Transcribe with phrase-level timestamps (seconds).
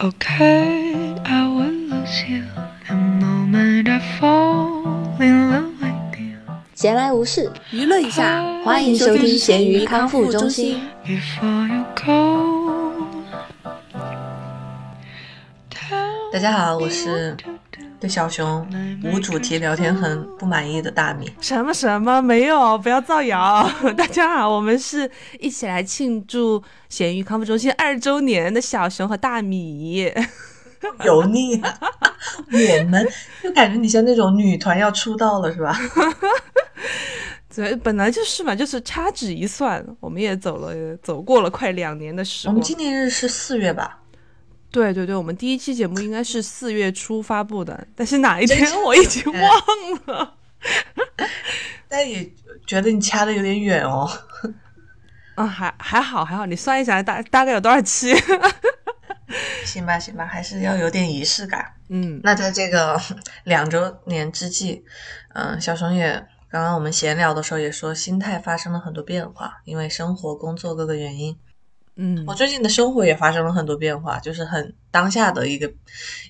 [0.00, 2.44] Okay, I will lose you
[2.86, 6.38] the moment I fall in love with you.
[6.76, 10.80] 闲来无事，娱乐一下，欢迎收听咸鱼康复中心。
[11.04, 13.02] Before you go,
[15.68, 17.36] tell 大家好，我是
[18.00, 18.66] 对小熊
[19.02, 21.28] 无主题聊天很不满意的大米。
[21.40, 23.68] 什么什么没有，不要造谣。
[23.96, 25.10] 大家好，我们是
[25.40, 30.12] 一起来庆祝咸鱼康复中心二周年的小熊和大米。
[31.04, 31.76] 油腻、啊，
[32.52, 33.04] 我们
[33.42, 35.76] 就感觉你像那种女团要出道了是吧？
[37.52, 42.54] 对，本来就是嘛，就是掐指一算，我们也走了，走过了快两年的时光。
[42.54, 43.98] 我们纪念日是四月吧？
[44.70, 49.42] 对对对，我们第一期节目应该是四月初发布的，但是哪一天我已经忘
[50.06, 50.34] 了。
[51.88, 52.30] 但也
[52.66, 54.06] 觉得你掐的有点远哦。
[55.36, 58.14] 啊，还还好还好，你算一下大大概有多少期？
[59.64, 61.64] 行吧行吧，还是要有点仪式感。
[61.88, 63.00] 嗯，那在这个
[63.44, 64.84] 两周年之际，
[65.34, 66.12] 嗯、小熊也
[66.50, 71.36] 刚刚我们闲聊的时候也说，心态发生了很多变化，因为生活、工作各个原因。
[72.00, 75.70] 嗯我最近的生活也发生了很多变化，就是很当下的一个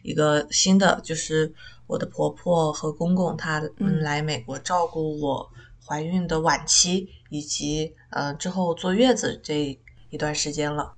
[0.02, 1.52] 一个新的，就是
[1.86, 5.48] 我的婆婆和公公他嗯们来美国照顾我
[5.86, 10.92] 怀孕的晚期以及呃之后坐月子这一段时间了。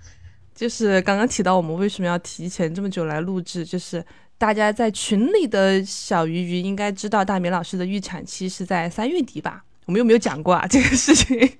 [0.54, 4.04] 就是刚刚提到我们为什么要提前这么久来录制，就是
[4.38, 9.64] 大家在群里的小鱼鱼应该知道，大明老师的预产期是在三月底吧？
[9.86, 11.58] 我们有没有讲过啊这个事情？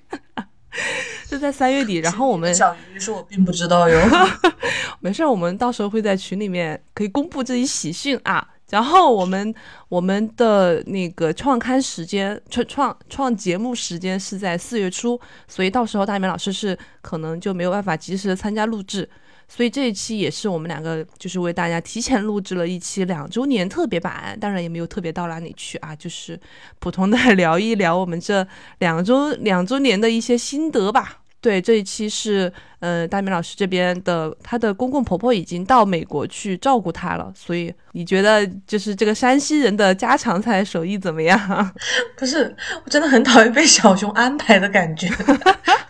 [1.29, 4.01] 就在三月底，然后我们小鱼说我并不知道哟。
[5.01, 8.47] 没事儿，我们到时候会在群里面可以公布这一喜讯啊。
[8.69, 9.53] 然后我们
[9.89, 19.09] 我们的那个创刊时间创创创节目时间是在四月初，所以到时候大明老师是可能就没有办法及时的参加录制，
[19.53, 26.39] 所以这一期也是我们两个就是为大家提前录制了一期两周年特别版，当然也没有特别到哪里去啊，就是
[26.79, 28.47] 普通的聊一聊我们这
[28.79, 31.17] 两周两周年的一些心得吧。
[31.43, 41.73] 对，这一期是呃大明老师这边的，她的公公婆婆已经到美国去照顾她了，所以你觉得就是这个山西人的家常菜手艺怎么样？
[42.15, 45.09] 不是，我真的很讨厌被小熊安排的感觉，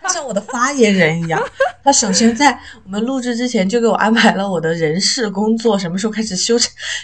[0.21, 1.41] 像我的发言人一样。
[1.83, 2.51] 他首先在
[2.85, 6.55] 我们录制之前就给我安排了我的人事工作，什么时候开始休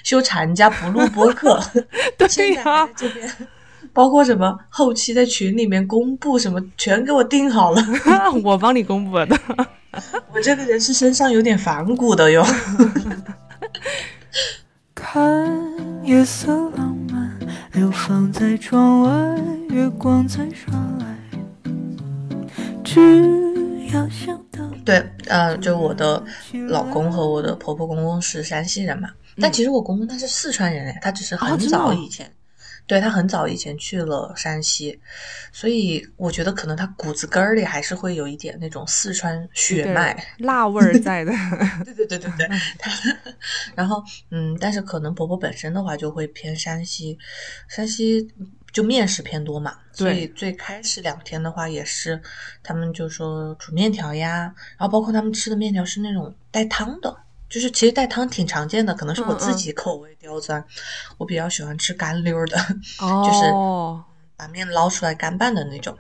[0.04, 1.60] 休产假不录播客，
[2.16, 3.28] 对呀、这边。
[3.92, 7.84] 包括什么后期在群里面公布什么，全给我定好了。
[8.44, 9.36] 我帮你公布的。
[10.32, 12.46] 我这个人是身上有点反骨的哟。
[14.94, 15.52] 看
[16.04, 17.40] 夜色浪漫，
[17.74, 21.17] 流放在窗外，月光在耍赖。
[22.88, 26.24] 只要想到对，呃，就我的
[26.70, 29.10] 老公和我的婆婆公公是山西人嘛，
[29.42, 32.32] 但其实我公公他是四川人哎，他只是很早以前，
[32.88, 34.98] 对他很早以前去了山西，
[35.52, 40.16] 所以我觉得可能他骨子根儿里还是会有一点那种四川血脉。
[40.38, 41.34] 辣味儿在的。
[41.84, 42.48] 对对对对对，
[42.80, 42.92] 他
[43.76, 47.18] 然后嗯，但是可能婆婆本身的话就会偏山西，
[47.68, 48.30] 山西
[48.72, 52.22] 就面食偏多嘛，所以最开始两天的话也是
[52.62, 57.18] 他们就说煮面条呀，然后包括他们吃的面条是那种带汤的。
[57.50, 60.62] 就是其实带汤挺常见的，可能是我自己口味刁钻，
[61.18, 62.58] 我比较喜欢吃干溜儿的，
[63.00, 64.04] 哦，
[64.36, 65.98] 把面捞出来干拌的那种。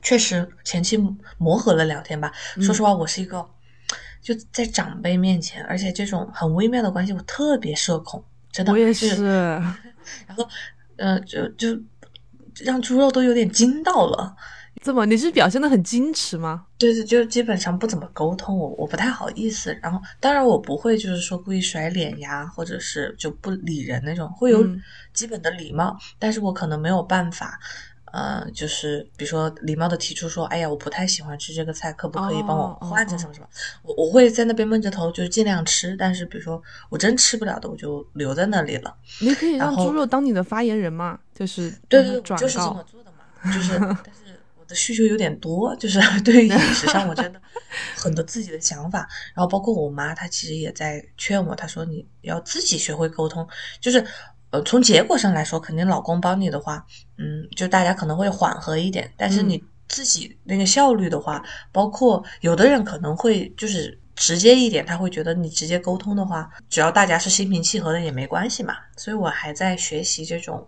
[0.00, 0.96] 确实前期
[1.36, 2.32] 磨合了两天吧。
[2.62, 3.46] 说实话，我是一个
[4.22, 8.72] 就在长辈面前，而且这种很微妙的关系，我特别社恐，真的。
[8.72, 8.94] 我也。
[8.94, 9.24] 是
[10.26, 10.48] 然后，
[10.96, 11.68] 呃，就就
[12.64, 14.34] 让猪肉都有点惊到了。
[14.82, 16.66] 怎么你是表现的很矜持吗？
[16.78, 19.76] 对对，就基本上不怎么沟通，我我不太好意思。
[19.82, 24.80] 然后，当然我不会就是说故意甩脸呀，或者是就不理人那种，会有嗯
[25.12, 27.58] 基本的礼貌，但是我可能没有办法。
[28.12, 33.46] 呃，就是比如说礼貌的提出说，哎呀，我不太喜欢吃这个菜，可不可以帮我换成什么什么？
[33.82, 38.96] 我我会在那边闷着头，就是尽量吃，但是比如说我真吃不了的，我就留在那里了。
[39.20, 42.86] 你可以让猪肉当你的发言人嘛，就是对对就是这么。
[42.90, 47.40] 做的嘛，就是，但是我的需求有点多，就是对于饮食上，我真的
[47.96, 49.06] 很多自己的想法。
[49.34, 53.46] 然后包括我妈，她其实也在劝我，她说你要自己学会沟通，
[53.80, 54.06] 就是。
[54.50, 56.84] 呃，从结果上来说，肯定老公帮你的话，
[57.18, 59.12] 嗯，就大家可能会缓和一点。
[59.16, 68.74] 但是嗯你自己那个效率的话，包括有的人可能会就是直接一点，他会觉得你直接沟通的话，只要大家是心平气和的也没关系嘛。
[68.96, 70.66] 所以我还在学习这种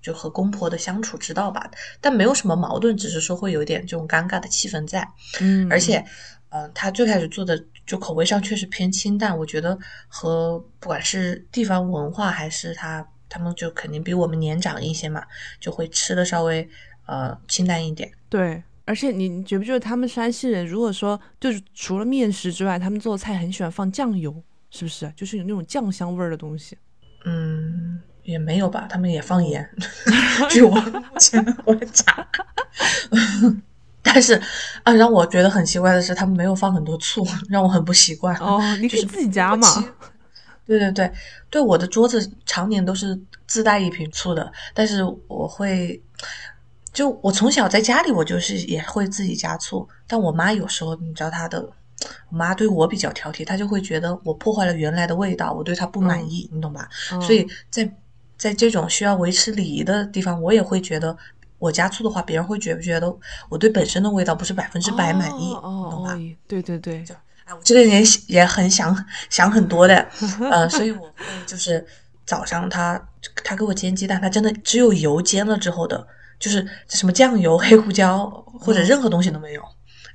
[0.00, 5.06] 就和公婆的相处之道吧，但没有什么矛盾，只是说会有一点这种尴尬的气氛在。
[5.40, 6.04] 嗯，而且，
[6.50, 9.78] 呃，他最开始做的就口味上确实偏清淡，我觉得
[10.08, 15.22] 和不管是地方文化还是他他们就肯定比我们年长一些嘛，
[15.60, 16.68] 就会吃的稍微
[17.06, 18.10] 呃清淡一点。
[18.28, 25.12] 对，而且你你觉不觉得他们山西人如果说就是除了面食之外，他们做菜很喜欢放酱油，是不是？
[25.14, 26.78] 就是有那种酱香味儿的东西。
[27.24, 29.68] 嗯，也没有吧，他们也放盐，
[30.48, 32.26] 据我目前的观察。
[34.10, 34.40] 但是
[34.82, 38.34] 啊，让我觉得很奇怪的是，他们没有放很多醋，让我很不习惯。
[38.36, 39.68] 哦，你可以自己加嘛。
[40.66, 41.12] 对对对，
[41.50, 46.00] 对，我的桌子常年都是自带一瓶醋的，但是我会，
[46.92, 51.60] 就我从小在家里，我就是也会自己加醋，但我妈有时候，你知道她的，
[52.30, 56.88] 我妈对我比较挑剔，她就会觉得我破坏了原来的味道，我对她不满意，你懂吧？
[57.20, 57.90] 所以在
[58.36, 61.16] 在这种需要维持礼仪的地方，我也会觉得。
[61.58, 63.14] 我加醋的话，别人会觉不觉得
[63.48, 66.16] 我对本身的味道不是百分之百满意，懂吧？
[66.46, 67.14] 对对对，就
[67.44, 68.96] 哎，我这个人也也很想
[69.30, 69.94] 想很多的，
[70.50, 71.84] 呃，所以我会就是
[72.24, 73.00] 早上他
[73.44, 76.06] 他给我煎鸡蛋，他真的只有油煎了之后的，
[76.38, 78.26] 就是什么酱油、黑胡椒
[78.60, 79.62] 或者任何东西都没有。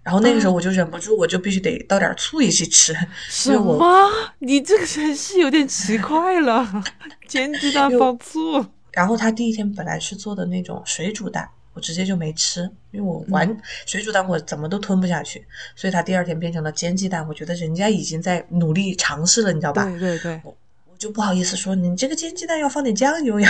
[0.04, 2.94] 然后那个时候我就忍不住，我就必须得倒点醋一起吃。
[3.30, 4.10] 什么？
[4.40, 6.84] 你这个人是有点奇怪了，
[7.26, 8.66] 煎鸡蛋放醋。
[8.94, 12.62] 然后他第一天本来是做的那种水煮蛋，我直接就没吃，
[12.92, 13.58] 因为我完
[13.88, 15.44] 水煮蛋我怎么都吞不下去，
[15.76, 17.28] 所以他第二天变成了煎鸡蛋。
[17.28, 19.84] 我觉得人家已经在努力尝试了，你知道吧？
[19.86, 20.56] 对对对，我
[20.92, 23.50] 我就不好意思说你这个煎鸡蛋要放点酱油呀。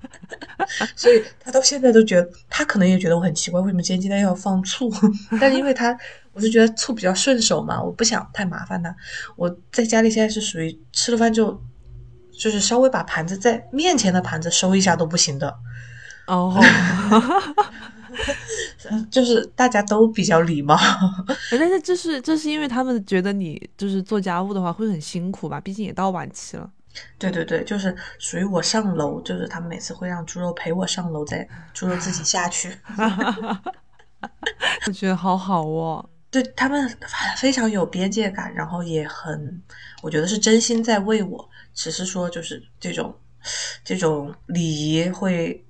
[0.96, 4.90] 所以他到现在都觉得，他可能也觉得我很奇怪，为什么煎鸡蛋要放醋？
[5.38, 5.94] 但是因为他，
[6.32, 8.96] 我是觉得醋比较顺手嘛，我不想太麻烦他。
[9.36, 11.60] 我在家里现在是属于吃了饭就。
[12.38, 15.56] 就是稍微把盘子在面前的盘子收一下都不行的，
[16.26, 16.54] 哦，
[19.10, 20.76] 就是大家都比较礼貌，
[21.50, 26.70] 但是这是这是因为他们觉得你就是做家务的话会很辛苦吧，毕竟也到晚期了。
[27.18, 32.72] 对对对，就是属于我上楼，就是他们每次会让猪肉陪我上楼，再猪肉自己下去。
[34.86, 36.88] 我觉得好好哦，对他们
[37.36, 39.60] 非常有边界感，然后也很，
[40.02, 41.48] 我觉得是真心在为我。
[41.74, 43.14] 只是说，就是这种，
[43.84, 45.64] 这种礼仪会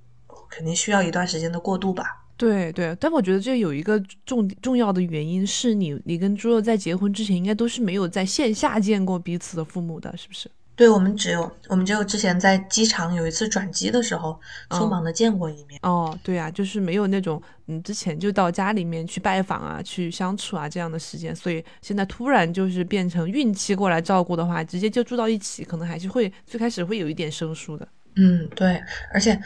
[0.49, 2.21] 肯定需要一段时间的过渡吧。
[2.37, 10.51] 对对，但我觉得这有一个重重要的原因是你，你跟猪肉在结婚之前应该都是没有在线下见过彼此的父母的，是不是？
[10.77, 14.39] 对我们只有我们只有之前在机场有一次转机的时候，
[14.71, 15.79] 匆忙的见过一面。
[15.83, 27.87] 哦，对啊，就是没有那种嗯，之前就到家里面去拜访啊，去相处啊这样的时间，所以现在突然就是变成孕期过来照顾的话，直接就住到一起，可能还是会最开始会有一点生疏的。
[28.17, 28.83] 嗯，对，
[29.13, 29.41] 而且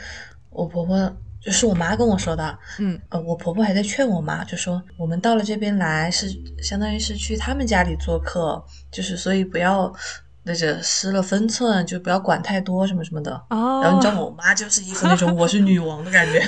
[0.48, 6.26] 我婆婆就是我妈跟我说的，嗯，呃，我婆婆还在劝我妈，就说我们到了这边来是
[6.62, 9.92] 相当于是去他们家里做客，就是所以不要。
[10.49, 13.31] 那就失了分寸，就不要管太多什么什么的。
[13.50, 16.39] 哦，然后你知道我妈就是一副那种我是女王的感觉。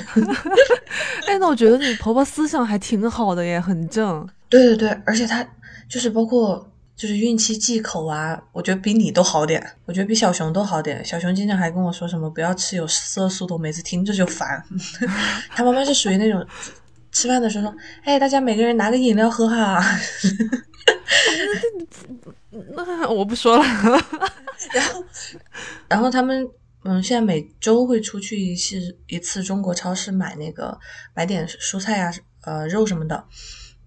[1.27, 4.27] 哎，那我觉得你婆婆思想还挺好的耶，很正。
[4.49, 5.47] 对对对，而且她
[5.87, 9.63] 就是包括就是孕期忌口啊，我觉得比你都好点。
[9.85, 11.05] 我觉得比小熊都好点。
[11.05, 14.63] 小熊经常还跟我说什么不要吃有色素的，我每次听着就烦。
[15.55, 16.43] 他妈妈是属于那种
[17.11, 19.79] 吃饭的时候说：“哎，大家每个人拿个饮料喝哈。”
[22.75, 23.63] 那我不说了。
[24.73, 25.03] 然后，
[25.87, 26.47] 然后他们
[26.83, 30.79] 嗯，现在每周会出去一次一次中国超市买那个
[31.13, 33.25] 买点蔬菜啊，呃，肉什么的。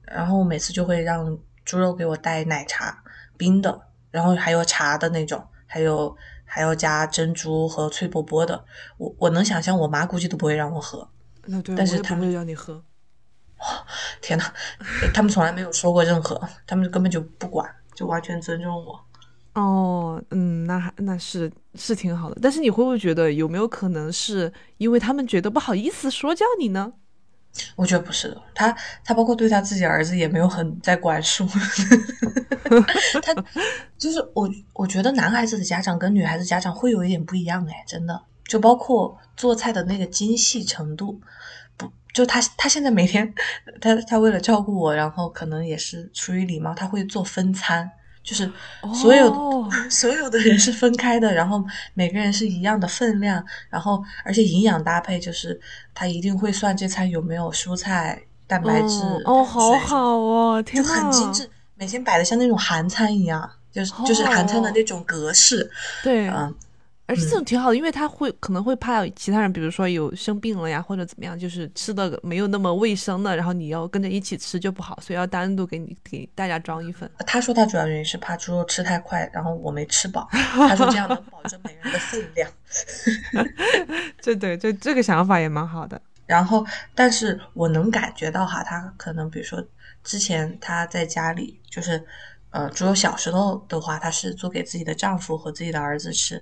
[0.03, 3.03] 然后每次就会让猪肉给我带奶茶
[3.37, 3.81] 冰的，
[4.11, 8.65] 然后还有茶的那种，还有还要加珍珠和脆波波的。
[8.99, 11.09] 我我能想象，我妈估计都不会让我喝。
[11.47, 12.85] 那对，但是他们会让你喝。
[14.21, 14.45] 天呐，
[15.15, 17.69] 他们从来没有说过任何，他们根本就不管。
[17.95, 19.01] 就完全尊重我，
[19.55, 26.93] 哦，嗯，那还那是是挺好的，但是你会不会觉得有没有可能是因为他们觉得不好意思说教你呢？
[27.77, 31.47] 我觉得不是的，他他包括对他自己儿子也没有很在管束，
[33.23, 33.33] 他
[33.97, 41.21] 就是我我觉得男孩子的家长跟女孩子家长会有一点不一样哎，真的，就包括做菜的那个精细程度。
[42.15, 43.35] 就他，他现在每天，
[43.81, 47.91] 他他为了照顾我，然后可能也是出于礼貌，他会做分餐，
[48.23, 48.49] 就是
[48.95, 55.61] 所有 所有的人是分开的，然后每个人是一样的分量，然后而且营养搭配就是
[55.93, 65.69] 他一定会算这餐有没有蔬菜、蛋白质哦，好好哦，天就很精致，每天摆的像那种韩餐一样，就是就是韩餐的那种格式，
[66.05, 66.55] 对，嗯。
[67.07, 77.11] 而且这种挺好的，因为他会可能会怕其他人，比如说有生病了呀，或者怎么样，就是吃的没有那么卫生的，然后你要跟着一起吃就不好，所以要单独给你给大家装一份。
[77.27, 80.27] 他说他主要原因是怕猪肉吃太快，然后我没吃饱。
[80.33, 82.51] 他说这样能保证每人的分量。
[84.21, 86.01] 这对，这这个想法也蛮好的。
[86.25, 89.63] 然后，但是我能感觉到哈，他可能比如说
[90.03, 92.03] 之前他在家里就是。
[92.55, 96.41] 呃，猪肉小时候的话，他是做给自己的丈夫和自己的儿子吃，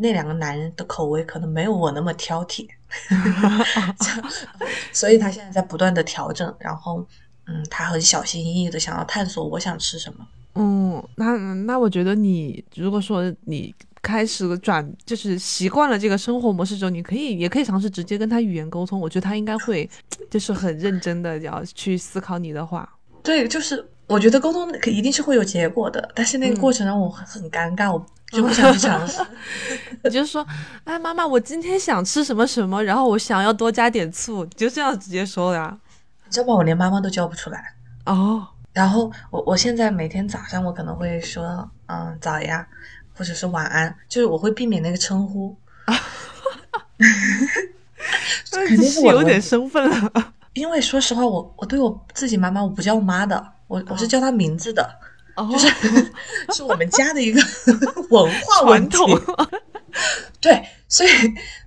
[0.00, 2.66] 那两个男人的口味可能没有我那么挑剔，
[4.92, 7.06] 所以他现在在不断的调整，然后，
[7.46, 10.26] 嗯，他很小心翼翼的想要探索我想吃什么。
[10.54, 19.88] 嗯，那那我觉得你如果说你开始转，就是习惯了这个生活模式之后，你可以也可以尝试直接跟他语言沟通，我觉得他应该会
[20.30, 22.88] 就是很认真的要去思考你的话。
[23.22, 23.86] 对，就是。
[24.10, 29.20] 我觉得沟通可一定是会有结果的，但是那个过程让我很很尴尬，我就不想去尝试。
[30.04, 30.46] 你就说，
[30.84, 35.76] 哎，妈妈，我今天想吃什么什么，然后我想要多加点醋，你就这样直接说呀。
[36.24, 36.54] 你知道吗？
[36.54, 37.74] 我连妈妈都叫不出来
[38.06, 38.46] 哦。
[38.72, 42.66] 然后我我现在每天早上我可能会说，嗯，早呀，
[43.14, 45.56] 或者是晚安，就是我会避免那个称呼。
[48.50, 50.32] 肯定是有点生分了。
[50.52, 53.52] 因为说实话，我我对我自己妈妈，我不叫妈的。
[53.66, 54.88] 我我是叫她名字的，
[55.50, 56.12] 就是
[56.54, 57.40] 是我们家的一个
[58.10, 59.08] 文化传统。
[60.40, 61.10] 对，所以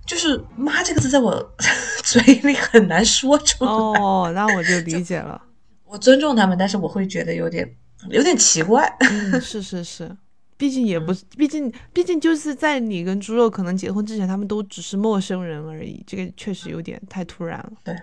[0.06, 1.54] 就是“妈”这个字在我
[2.02, 3.70] 嘴里很难说出来。
[3.70, 5.40] 哦，那我就理解了。
[5.84, 7.68] 我尊重他们，但是我会觉得有点
[8.10, 8.92] 有点奇怪。
[9.00, 10.16] 嗯，是是是，
[10.56, 16.02] 毕竟也不是，毕竟毕竟就是在你跟猪肉可能结婚之前，他们都只是陌生人而已。
[16.06, 17.72] 这个确实有点太突然了。
[17.84, 17.94] 对。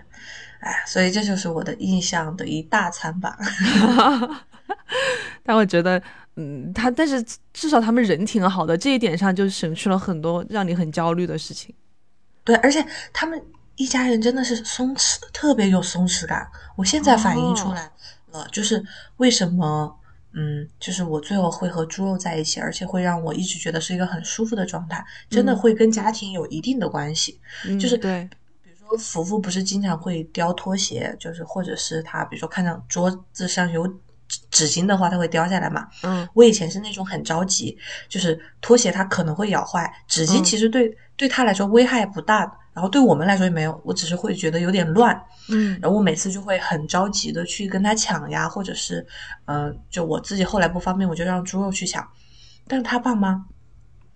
[0.60, 3.36] 哎，所以这就是我的印象的一大餐吧。
[5.42, 6.02] 但我觉得，
[6.36, 11.74] 嗯，他但是至少他们人挺好的，这一点上就省去了很多让你很焦虑的事情。
[12.44, 13.40] 对，而且他们
[13.76, 16.48] 一家人真的是松弛，特别有松弛感。
[16.76, 17.90] 我现在反映出来
[18.30, 18.82] 了，就是
[19.18, 19.96] 为什么，
[20.32, 27.40] 嗯，就是我最后会和猪肉在一起，而且会让我一直觉得是一个很舒服的状态，真的会跟家庭有一定的关系。
[27.80, 28.28] 就是对。
[28.98, 33.90] 福福不是经常会叼拖鞋，就是或者是他，比如说看到桌子上有
[34.32, 35.86] 纸纸巾的话，它会掉下来嘛。
[36.02, 37.76] 嗯，我以前是那种很着急，
[38.08, 42.40] 就是拖鞋它可能会咬坏，纸巾其实对对他来说危害不大，
[42.72, 45.20] 然后对我们来说也没有，我只是会觉得有点乱。
[45.48, 49.06] 嗯，然后我每次就会很着急的去跟他抢呀，或者是，
[49.44, 52.06] 嗯，就我自己后来不方便，我就让猪肉去抢。
[52.66, 53.44] 但是他爸妈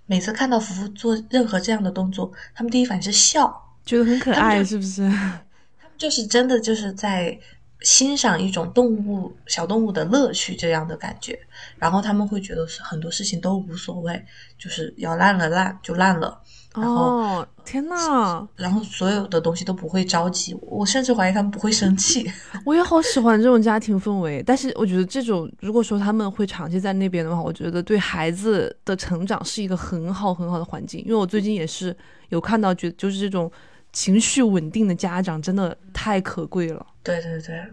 [0.07, 3.63] 每次看到福福做任何这样的动作，他们第一反应是笑。
[3.85, 5.03] 觉得很可爱，是不是？
[5.79, 7.39] 他们就是真的就是在
[7.81, 11.39] 欣赏一种动物小动物的乐趣这样的感觉，
[11.77, 14.25] 然后他们会觉得是很多事情都无所谓，
[14.59, 16.41] 就是要烂了烂就烂了。
[16.75, 18.47] 哦，天呐！
[18.55, 22.31] 然后所有的东西都不会着急，我甚至怀疑他们不会生气。
[22.67, 31.01] 我也好喜欢这种家庭氛围，但是我觉得这种如果说他们会长期在那边的话，我觉得对孩子的成长是一个很好很好的环境。
[31.03, 31.97] 因为我最近也是
[32.29, 33.51] 有看到，觉就是这种。
[33.97, 36.85] 情绪稳定的家长真的太可贵了。
[37.03, 37.65] 对对对，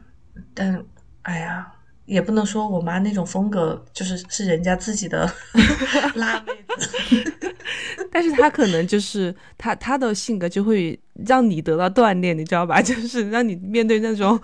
[0.54, 0.82] 但
[1.24, 1.70] 哎呀，
[2.06, 5.30] 也不能说我妈那种风格就是是人家自己的
[6.16, 7.46] 辣妹子，
[8.10, 12.80] 但是她可能就是她她的性格就会让你得到锻炼，你知道吧？
[12.82, 14.40] 就是让你面对那种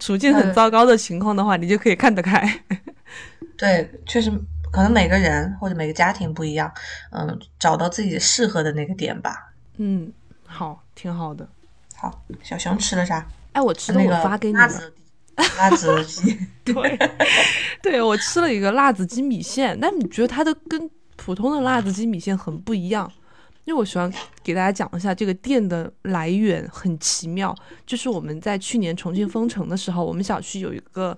[0.00, 2.42] 处境很糟糕的情况的话，你就可以看得开。
[3.56, 4.28] 对，确实
[4.72, 6.68] 可能每个人或者每个家庭不一样，
[7.12, 9.52] 嗯，找到自己适合的那个点吧。
[9.76, 10.12] 嗯。
[10.52, 11.48] 好，挺好的。
[11.96, 13.26] 好，小熊吃了啥？
[13.52, 14.68] 哎，我吃的我发给你了。
[15.58, 16.98] 辣子 鸡，对，
[17.80, 19.78] 对我吃了一个辣子鸡米线。
[19.80, 23.10] 但你觉得它的跟普通的辣子鸡米线很不一样？
[23.64, 27.54] 因为我喜欢给大家讲一下这个店的来源，很奇妙。
[27.86, 31.16] 就是我们在去年重庆封城的时候，我们小区有一个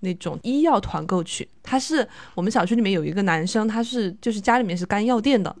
[0.00, 5.54] 那种医药团购群，他是我们小区里面有一个男生，他是就是家里面是干药店的。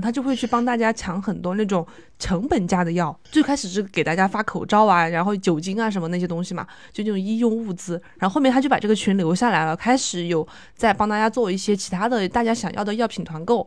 [0.00, 1.86] 他就会去帮大家抢很多那种
[2.18, 8.00] 成本价的药，最开始是给大家发口罩啊，然后酒精啊什么那些东西嘛，就那种医用物资。
[8.18, 13.66] 然后后面他就把这个群留下来了，开始有在帮大家做一些其他的大家想要的药品团购。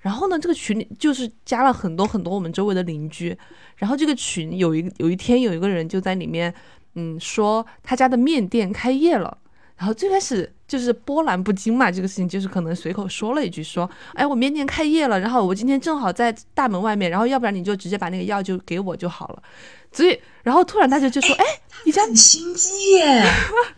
[0.00, 3.36] 然后呢，这个群里就是加了很多很多我们周围的邻居。
[3.76, 6.54] 然后这个群有一有一天有一个人就在里面，
[6.94, 9.38] 嗯，说他家的面店开业了。
[9.76, 19.42] 然后最开始就是波澜不惊嘛，这个事情就是可能随口说了一句，说，哎，我明年开业了，然后我今天正好在大门外面，然后要不然你就直接把那个药就给我就好了。
[19.90, 21.44] 所以，然后突然大家就说，哎，
[21.84, 23.24] 你家很心机耶，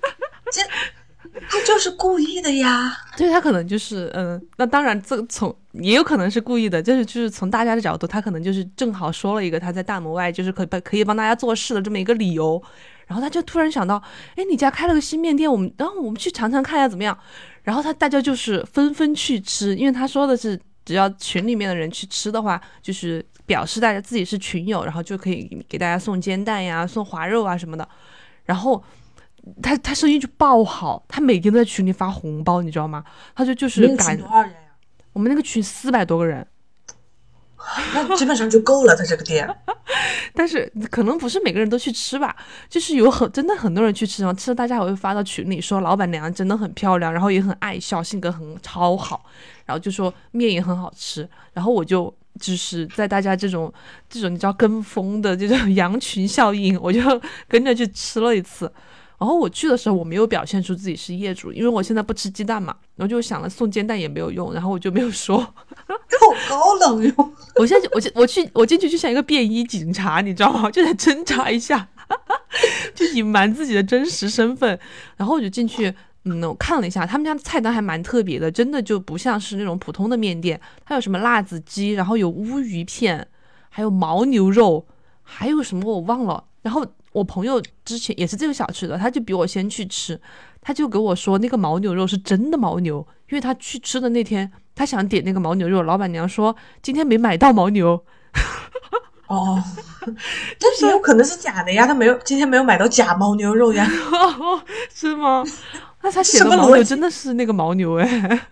[0.52, 0.60] 这
[1.48, 2.96] 他就是故意的呀。
[3.16, 12.60] 对他可能就是嗯，那当然这从也有可能是故意的，就是就是从大家的角度，他可能就是正好说了一个他在大门外就是可可以帮大家做事的这么一个理由，
[13.06, 14.02] 然后他就突然想到，
[14.36, 17.16] 哎，你家开了个新面店，我们然后我们去尝尝看下怎么样？
[17.62, 27.88] 然后他大家就是纷纷去吃，因为他说的是只要群里面的人去吃的话，就是表示大家自己是群友，然后就可以给大家送煎蛋呀、送滑肉啊什么的，
[28.44, 28.82] 然后。
[29.62, 33.04] 他他生意就爆好，他每天都在群里发红包，你知道吗？
[33.34, 34.58] 他就就是赶多少人呀？
[35.12, 36.46] 我们那个群四百多个人，
[37.94, 38.94] 那基本上就够了。
[38.94, 39.48] 他这个店，
[40.34, 42.36] 但是可能不是每个人都去吃吧，
[42.68, 49.24] 就是有很真的很多人去吃，然后吃了大家还会发到群里说老板娘真的很漂亮，然后也很爱笑，性格很超好，
[49.66, 53.72] 然后就说面也很好吃，然后我就就是在大家这种
[54.08, 57.00] 这种你知道跟风的这种 羊群效应，我就
[57.48, 58.72] 跟着去吃了一次。
[59.20, 62.74] 然后我去的时候，我没有表现出自己是业主，因为我现在不吃鸡蛋嘛。
[62.96, 65.36] 然后就想了送煎蛋也没有用，然后我就没有说。
[66.20, 67.32] 好高冷哟！
[67.56, 70.70] 我现在我我去我进去就像一个便衣警察，你知道吗？
[70.70, 71.86] 就在侦查一下，
[72.96, 74.78] 就隐瞒自己的真实身份。
[75.18, 80.58] 然后我就进去，嗯，我看了一下他们家的菜单还蛮特别的，真的就不像是那种普通的面店。
[80.86, 83.26] 它有什么辣子鸡，然后有乌鱼片，
[83.68, 84.86] 还有牦牛肉，
[85.22, 86.44] 还有什么我忘了。
[86.62, 86.86] 然后。
[87.12, 90.20] 我朋友之前也是这个小吃的，他就比我先去吃，
[90.60, 98.04] 他就给我说那个牦牛肉是真的牦牛，因为他去吃的那天，他想点那个牦牛肉，老板娘说今天没买到牦牛。
[99.26, 99.62] 哦，
[100.58, 103.88] 但是有可能是假的呀，他没有今天没有买到假牦牛肉呀，
[104.94, 105.44] 是吗？
[106.02, 108.48] 那他写的牦牛真的是那个牦牛哎。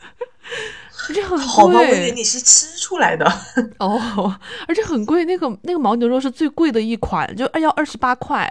[1.08, 3.24] 而且很贵，好吧，我以为你是吃出来的
[3.80, 4.38] 哦。
[4.66, 8.46] 而且很贵，那个那个牦牛肉是最贵的一款，就要二十八块，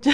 [0.00, 0.10] 就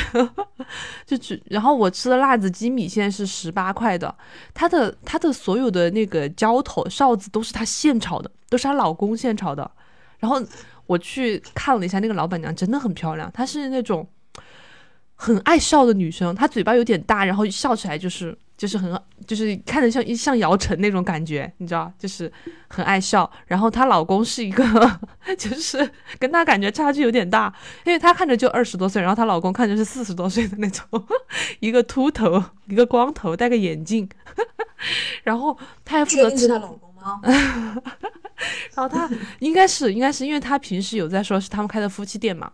[1.06, 1.42] 就只。
[1.46, 4.14] 然后我吃的辣子鸡米线是十八块的，
[4.52, 9.70] 它的它的所有的那个浇头臊子都是她现炒的，都是她老公现炒的。
[10.18, 10.42] 然后
[10.86, 14.06] 我去看了一下，那个老板娘真的很漂亮，她是那种
[15.14, 18.36] 很爱笑的女生，她嘴巴有点大，然后笑起来就是。
[18.56, 22.32] 就是很，就是看着像像姚晨那种感觉，你知道，就是
[22.68, 23.28] 很爱笑。
[23.46, 24.64] 然后她老公是一个，
[25.36, 27.52] 就是跟她感觉差距有点大，
[27.84, 30.86] 因为她看着就二十多岁，然后她老公看着是四十多岁的那种，
[31.58, 34.08] 一个秃头，一个光头，戴个眼镜。
[35.24, 37.20] 然后她还负责是她老公吗？
[38.74, 42.52] 然后她应该是，应该是因为她平时有在说是他们开的夫妻店嘛，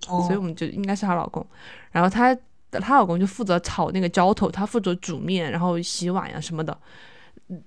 [0.00, 1.46] 所以我们就应该是她老公。
[1.92, 2.34] 然后他。
[2.80, 6.76] 她老公就负责炒那个浇头，她负责煮面，然后洗碗呀什么的。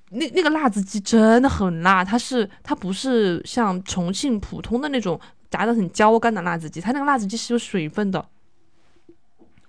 [0.10, 8.28] 那那个辣子鸡真的很辣，它是它不是像重庆普通的那种炸的很焦干的辣子鸡，它那个辣子鸡是有水分的。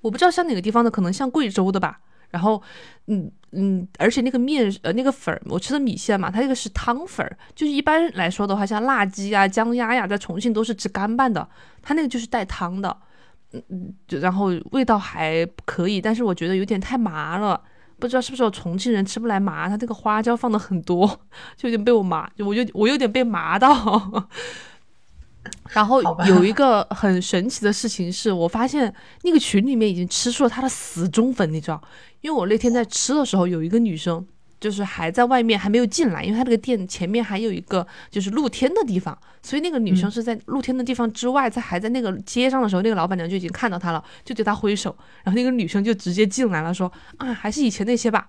[0.00, 2.00] 我不知道像哪个地方的，可能像贵州的吧。
[2.30, 2.62] 然后，
[3.06, 11.48] 嗯嗯，而且那个面呃那个粉，我吃的米线嘛，它这个是汤粉，就是一般来说的话，像辣鸡啊、姜鸭呀，在重庆都是吃干拌的，
[11.80, 12.94] 它那个就是带汤的。
[13.52, 17.60] 嗯嗯，就然后味道还可以，但是我觉得有点太麻了，
[17.98, 21.06] 不知道是不是我重庆人吃不来麻，他这个花椒放的很多，
[21.56, 24.28] 就有点被我麻，就我就我有点被麻到。
[25.70, 31.80] 然后有一个很神奇的事情是，我发现那个群里面已经吃出了他的死忠粉，你知道？
[32.20, 34.26] 因为我那天在吃的时候，有一个女生。
[34.60, 48.28] 就是还在外面还没有进来，因为他这个店前面还有一个就是露天的地方，所以那个女生是在露天的地方之外，在还在那个街上的时候，那个老板娘就已经看到她了，就对她挥手，然后那个女生就直接进来了，说啊还是以前那些吧，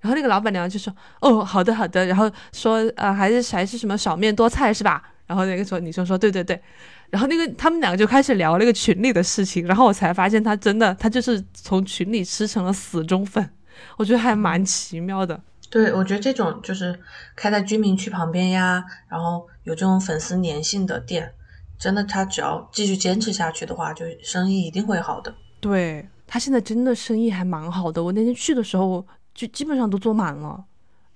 [0.00, 5.02] 然后那个老板娘就说哦好的好的，然后说呃还是还是什么少面多菜是吧？
[5.26, 6.60] 然后那个说女生说对对对，
[7.08, 13.48] 然后那个他们两个就开始聊那个群里的事情，然后我才发现他真的他就是从群里吃成了死忠粉，
[13.96, 15.40] 我觉得还蛮奇妙的。
[15.70, 16.98] 对，我觉得这种就是
[17.36, 21.32] 开在居民区旁边呀，然后有这种粉丝粘性的店，
[21.78, 25.32] 真的，他只要继续坚持下去的话，就生意一定会好的。
[25.60, 30.64] 对他现在真的生意还蛮好的，我那天去的时候就基本上都坐满了，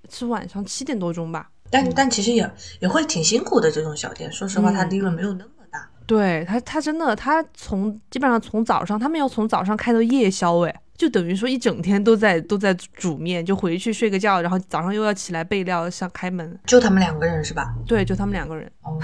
[0.08, 1.50] 是晚上七点多钟吧。
[1.68, 2.48] 但但其实也
[2.80, 5.90] 也会挺辛苦的，这种小店，说实话，它利润没有那么大。
[6.06, 10.80] 对他，他真的，他从基本上从早上，他们要从早上开到夜宵，哎。
[10.96, 16.56] 就等于说一整天都在都在煮面，就回去睡个觉，然后早上又要起来备料，想开门。
[16.66, 17.74] 就他们两个人是吧？
[17.86, 18.70] 对，就他们两个人。
[18.82, 18.96] 哦，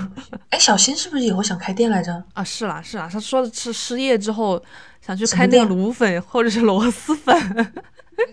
[0.50, 2.22] 哎，小新是不是以后想开店来着？
[2.34, 4.62] 啊，是啦是啦，他说的是失业之后
[5.00, 7.34] 想去开那个卤粉或者是螺蛳粉。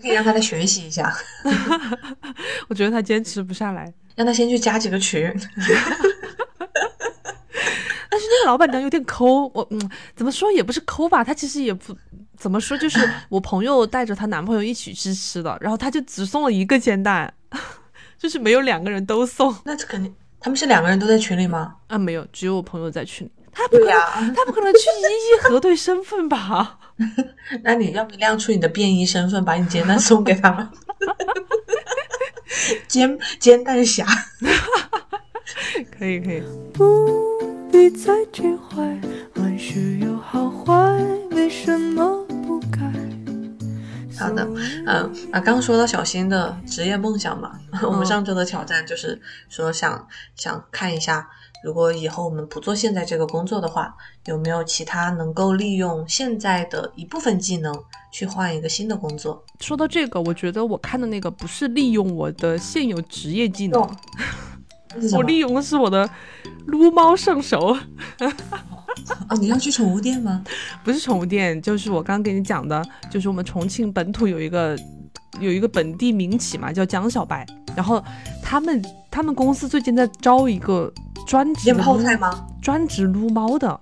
[0.02, 1.10] 可以让他来学习一下。
[2.68, 5.22] 我觉得他坚持不下来，让他先去加几个群。
[8.08, 11.96] 但是那个老板娘有点抠，我嗯，怎么说也不是抠吧，他其实也不。
[12.36, 12.76] 怎么说？
[12.78, 17.32] 就是 我朋友带着她男朋友一起去吃的，然后他就只送了一个煎蛋，
[18.18, 19.54] 就是没有两个人都送。
[19.64, 21.74] 那这肯定，他们是两个人都在群里吗？
[21.88, 23.30] 啊，没有，只有我朋友在群里。
[23.52, 26.78] 他不可能，他不可能去一一核对身份吧？
[27.64, 30.68] 那你要不亮出你的便衣身份，把你煎蛋送给他们？
[32.86, 34.04] 煎煎蛋侠，
[35.98, 36.42] 可以可以。
[37.76, 38.82] 不必再介怀，
[39.34, 40.72] 万事有好坏，
[41.30, 42.80] 没什么不该。
[44.18, 44.48] 好的，
[44.86, 51.28] 嗯啊，刚刚说到小新的职业梦想嘛， 我们上周的挑战就是说想想看一下。
[51.62, 57.74] 如果以后我们不做现在这个工作的话，有没有其他能够利用现在的一部分技能
[58.10, 59.44] 去换一个新的工作？
[59.60, 63.82] 说到这个，我觉得我看的那个不是利用我的现有职业技能，
[65.14, 66.08] 我利用的是我的
[66.66, 67.76] 撸猫圣手。
[69.28, 70.42] 哦，你要去宠物店吗？
[70.84, 74.78] 不是宠物店，就是我刚刚跟你讲的，就是我们重庆本土有一个
[75.40, 78.02] 有一个本地民企嘛，叫江小白，然后
[78.42, 80.92] 他们他们公司最近在招一个。
[81.26, 82.46] 专职泡菜吗？
[82.62, 83.80] 专职撸猫的，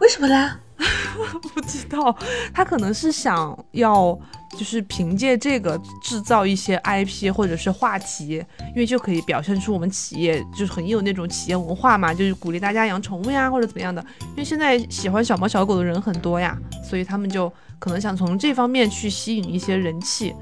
[0.00, 0.58] 为什么呢？
[1.54, 2.16] 不知道，
[2.52, 4.18] 他可能是想要，
[4.58, 14.04] 就是凭借这个制造一些 IP 或者是话题，因为就可以表现出我们企业就是很有那种企业文化嘛，就是鼓励大家养宠物呀或者怎么样的。
[14.30, 20.34] 因为现在喜欢小猫小狗的人很多呀，所以他们就可能想从这方面去吸引一些人气。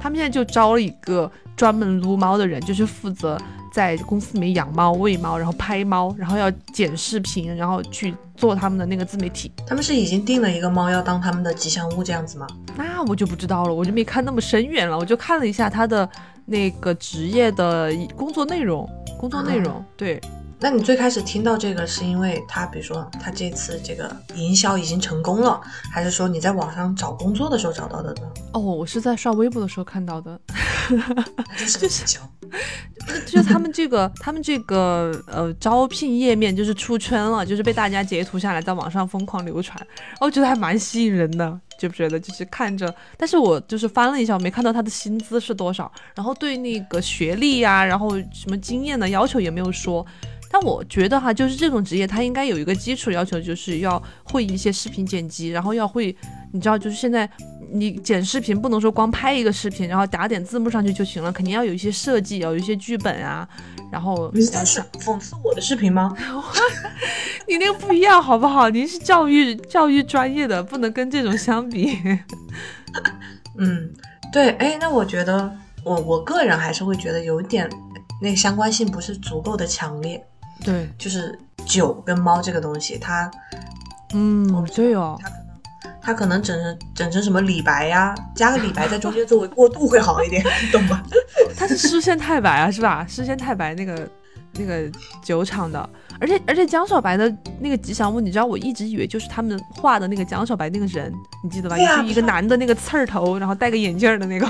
[0.00, 3.38] 他们现在就招了一个专门撸猫的人，就是负责。
[3.72, 9.50] 在公司里面养猫、喂猫，然后拍猫，然后要剪视频，然后去做他们的那个自媒体。
[9.66, 12.46] 他们是已经定了一个猫要当他们的吉祥物这样子吗？
[12.76, 16.06] 那我就不知道了，我就没看那么深远了，我就看了一下他的
[16.44, 18.86] 那个职业的工作内容，
[19.18, 20.20] 工作内容对。
[20.62, 25.60] 那你最开始听到这个是因为他，比如说他这次这个营销已经成功了，
[25.92, 28.22] 还是说你在网上找工作的时候找到的呢？
[28.52, 30.40] 哦，我是在刷微博的时候看到的，
[31.58, 32.20] 就是营销。
[33.26, 39.84] 就他们这个， 他们这个呃招聘页面就是出圈了，就是被大家截图下来，在网上疯狂流传。
[40.20, 42.20] 我觉得还蛮吸引人的，觉不觉得？
[42.20, 50.06] 就是看着，但是我就是翻了一下，我没看到他的薪资是多少，然后对那个学历呀，然后什么经验的要求也没有说。
[50.52, 56.14] 但我觉得哈，就是这种职业，它应该有一个基础要求，就是要会一些视频剪辑，然后要会，
[56.52, 57.28] 你知道，就是现在
[57.72, 63.48] 你剪视频不能说光拍一个视频，然后打点字幕上去就行了，肯定要有一些设计，要有一些剧本啊。
[63.90, 66.14] 然后你在讽刺我的视频吗？
[67.48, 68.68] 你那个不一样，好不好？
[68.68, 71.98] 您是教育教育专业的，不能跟这种相比。
[73.58, 73.90] 嗯，
[74.32, 75.50] 对，哎，那我觉得
[75.82, 77.68] 我我个人还是会觉得有点
[78.20, 80.22] 那个相关性不是足够的强烈。
[80.64, 83.30] 对，就是酒跟猫这个东西，它，
[84.14, 85.60] 嗯，对哦，它可能，
[86.00, 91.02] 它可能整成整成什么李白呀，加个李白在中间作为过渡会好一点， 懂吧？
[91.56, 93.06] 它是诗仙太白啊，是吧？
[93.08, 94.08] 诗仙太白那个
[94.54, 94.90] 那个
[95.22, 101.76] 酒厂的，而且而且江小白的那个吉祥物，你知道，我一直以为就是他们画的那个江小白那个人，你记得吧？
[101.76, 104.46] 就一个男的那个刺儿头，然后戴个眼镜的那个，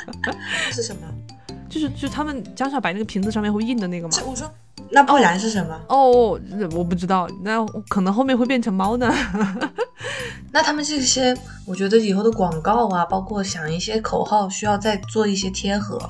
[0.72, 1.02] 是什么？
[1.68, 4.16] 就是就他们江小白那个瓶子上面会印的那个吗？
[4.26, 4.50] 我说。
[4.90, 5.80] 那不然是什么？
[5.88, 6.38] 哦，
[6.72, 9.12] 我不知道，那可能后面会变成猫呢。
[10.52, 11.36] 那他们这些，
[11.66, 16.00] 我觉得以后的广告啊，包括想一些口号，需要再做一些贴合，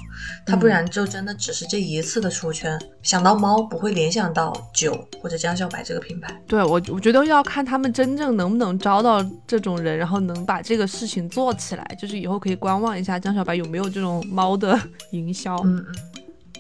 [0.45, 2.79] 它不然就真的只是这一次的出圈。
[3.03, 6.33] 想到猫，不会联想到酒或者江小白这个品牌。
[6.47, 11.85] 对我，我觉得要看他们真正能不能招到这种人，然后能把这个事情做起来。
[11.99, 14.79] 就是以后可以观望一下江小白有没有这种猫的
[15.11, 15.57] 营销。
[15.65, 15.95] 嗯嗯。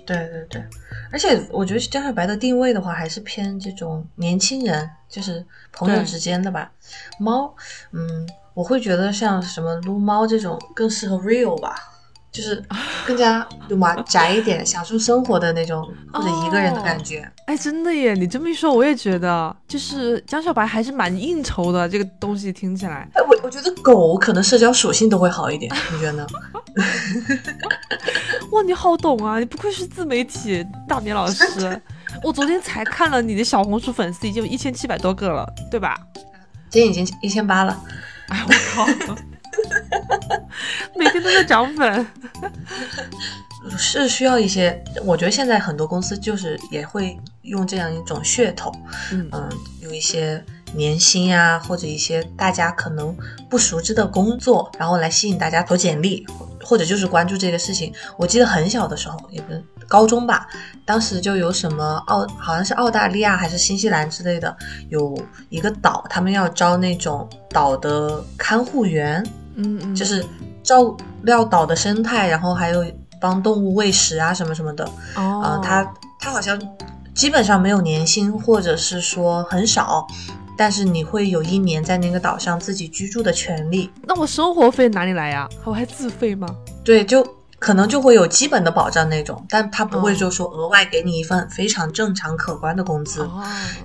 [0.06, 0.64] 对对对，
[1.10, 6.70] 而且我觉得江小白的定位的话，还是偏这种年轻人，就是朋友之间的吧。
[7.18, 7.52] 猫，
[7.90, 11.74] 嗯，我会觉得像什么撸猫这种更适合 real 吧，
[12.36, 12.62] 就是
[13.06, 13.96] 更加对吗？
[14.02, 17.26] 宅一点，享受生活的那种，或者一个人的感觉。
[17.46, 18.12] 哎，真的耶！
[18.12, 21.88] 你这么一说，我也觉得，就是江小白还是蛮应酬的。
[21.88, 26.26] 这个东西听起来，哎，我我觉得狗可能社交属性都会好一点，你觉得呢？
[28.52, 29.38] 哇，你好懂啊！
[29.38, 31.80] 你不愧是自媒体大米老师。
[32.22, 35.96] 我昨天才看了你的小红书粉丝已经有一千七百多个了，对吧？
[36.68, 37.80] 今天已经一千八了。
[38.28, 38.86] 哎，我靠！
[40.96, 42.06] 每天都在涨粉。
[43.76, 48.72] 是需要一些，我觉得现在很多公司就是也会用这样一种噱头，
[49.10, 49.28] 嗯，
[49.80, 53.16] 有一些年薪呀，或者一些大家可能
[53.50, 56.26] 不熟知的工作，然后来吸引大家投简历。
[56.64, 57.94] 或者就是关注这个事情。
[58.16, 60.48] 我记得很小的时候，也不是高中吧，
[60.84, 64.56] 当时就有什么澳，好像是澳大利亚还是新西兰之类的，
[64.88, 65.16] 有
[65.48, 69.24] 一个岛，他们要招那种岛的看护员，
[69.56, 70.24] 嗯嗯，就是
[70.62, 72.84] 照料岛的生态，然后还有
[73.20, 74.84] 帮动物喂食啊什么什么的。
[75.16, 76.60] 哦，呃，他他好像
[77.14, 80.06] 基本上没有年薪，或者是说很少。
[80.58, 83.90] 但是你会有一年在那个岛上自己居住的权利。
[84.04, 85.46] 那我生活费哪里来呀？
[85.64, 86.48] 我还自费吗？
[86.82, 87.22] 对，就
[87.58, 93.22] 可能就会有基本的保障那种，但他不会就说额外给你一份非常正常可观的工资。
[93.22, 93.42] 哦，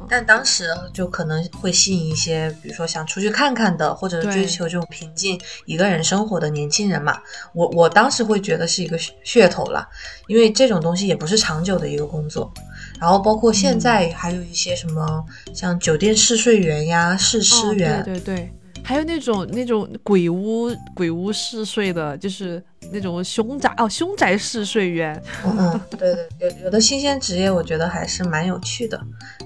[0.09, 7.17] 但当时就可能会吸引一些，比如说想出去看看的，或者对追求这种平静一个人生活的年轻人嘛。
[7.53, 9.87] 我我当时会觉得是一个噱噱头了，
[10.27, 12.51] 因为这种东西也不是长久的一个工作。
[12.99, 15.23] 然后包括现在还有一些什么
[15.55, 25.21] 像酒店试睡员呀、试吃员，哦、对对对，还有那种那种鬼屋鬼屋嗜睡的，就是那种凶宅哦，凶宅嗜睡员。
[25.45, 28.99] 嗯，对对，有有的新鲜职业，我觉得还是蛮有趣的，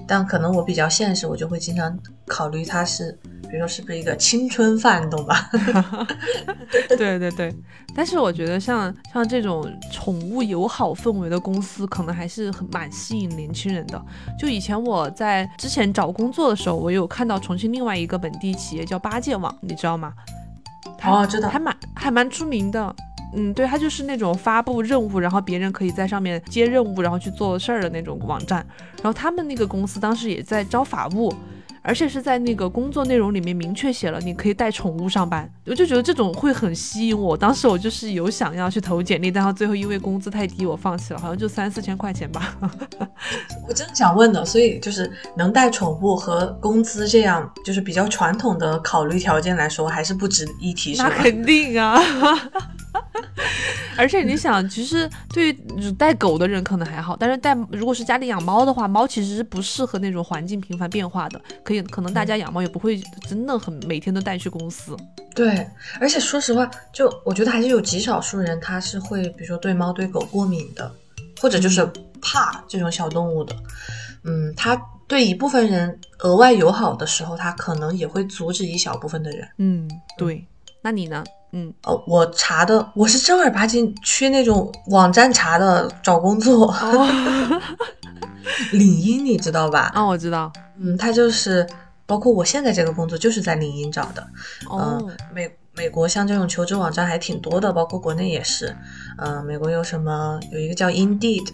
[0.06, 1.96] 但可能我比较现实，我就会经常
[2.26, 3.16] 考虑它是，
[3.48, 5.50] 比如说是不是一个青春饭，懂吧？
[6.96, 7.54] 对 对对，
[7.94, 14.00] 但是我觉得像像这种宠物友好氛围的公司，可能还是很蛮吸引年轻人的。
[14.38, 20.12] 就以前我在之前找工作的时候，我有看到重庆另外一个本地企业叫八戒网，你知道吗？
[21.04, 22.94] 哦，知道还蛮还蛮出名的。
[23.34, 28.64] 嗯，对，它就是那种发布任务，然后别人可以在上面接任务，然后去做事儿的那种网站。
[29.02, 31.34] 然后他们那个公司当时也在招法务，
[31.86, 35.48] 而且是在那个工作内容里面明确写了你可以带宠物上班。
[35.66, 37.36] 我就觉得这种会很吸引我。
[37.36, 42.58] 当时我就是有想要去投简历，但是最后因为工资太低，我放弃了，好像就三四千块钱吧。
[43.68, 51.14] 我真的想问的，所以就是能带宠物和工资这样，就是比较传统的考虑条件来说，还是不值一提，是那吧？
[51.22, 52.02] 肯定啊。
[53.96, 61.40] 而且你想，其实对于带狗的人可能还好，但是带如果是家里养猫的话，猫其实是不适合那种环境频繁变化的。
[61.64, 64.96] 可以，可能大家养猫也不会真的很每天都带去公司。
[65.34, 65.66] 对，
[66.00, 70.90] 而且说实话，就我觉得还是有极少数人他是会，比如说对猫对狗过敏的，
[71.40, 71.86] 或者就是
[72.20, 73.54] 怕这种小动物的。
[74.24, 74.74] 嗯，他
[75.06, 79.48] 对一部分人额外友好的时候，他可能也会阻止一小部分的人。
[79.58, 80.46] 嗯，对。
[80.82, 81.24] 那你呢？
[81.56, 87.60] 嗯，哦，我查的我是正儿八经去那种网站查的找工作，哦，
[88.72, 89.90] 领英你知道吧？
[89.94, 90.52] 啊，我知道。
[90.78, 91.66] 嗯，它就是
[92.04, 94.22] 包括我现在这个工作就是在领英找的。
[94.68, 98.76] 哦，嗯，美美国像这种求职网站还挺多的，包括国内也是。
[99.16, 101.48] 嗯、美国有什么有一个叫 Indeed，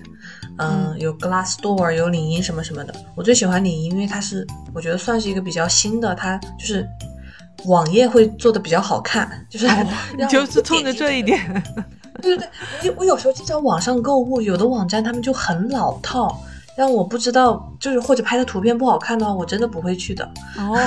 [0.58, 2.92] 嗯、嗯有 Glassdoor，有领英什么什么的。
[3.14, 6.84] 我最喜欢领英，因为它是我觉得算是一个比较新的，它就是
[7.66, 9.66] 网页会做的比较好看，就是
[10.28, 11.40] 就是冲着这一点。
[12.20, 12.48] 对对
[12.82, 16.40] 对，我有我有时候经常网上购物，有的网站他们就很老套，
[16.76, 20.24] 让我不知道，就是或者拍的图片不好看的话，我真的不会去的。
[20.56, 20.78] 哦，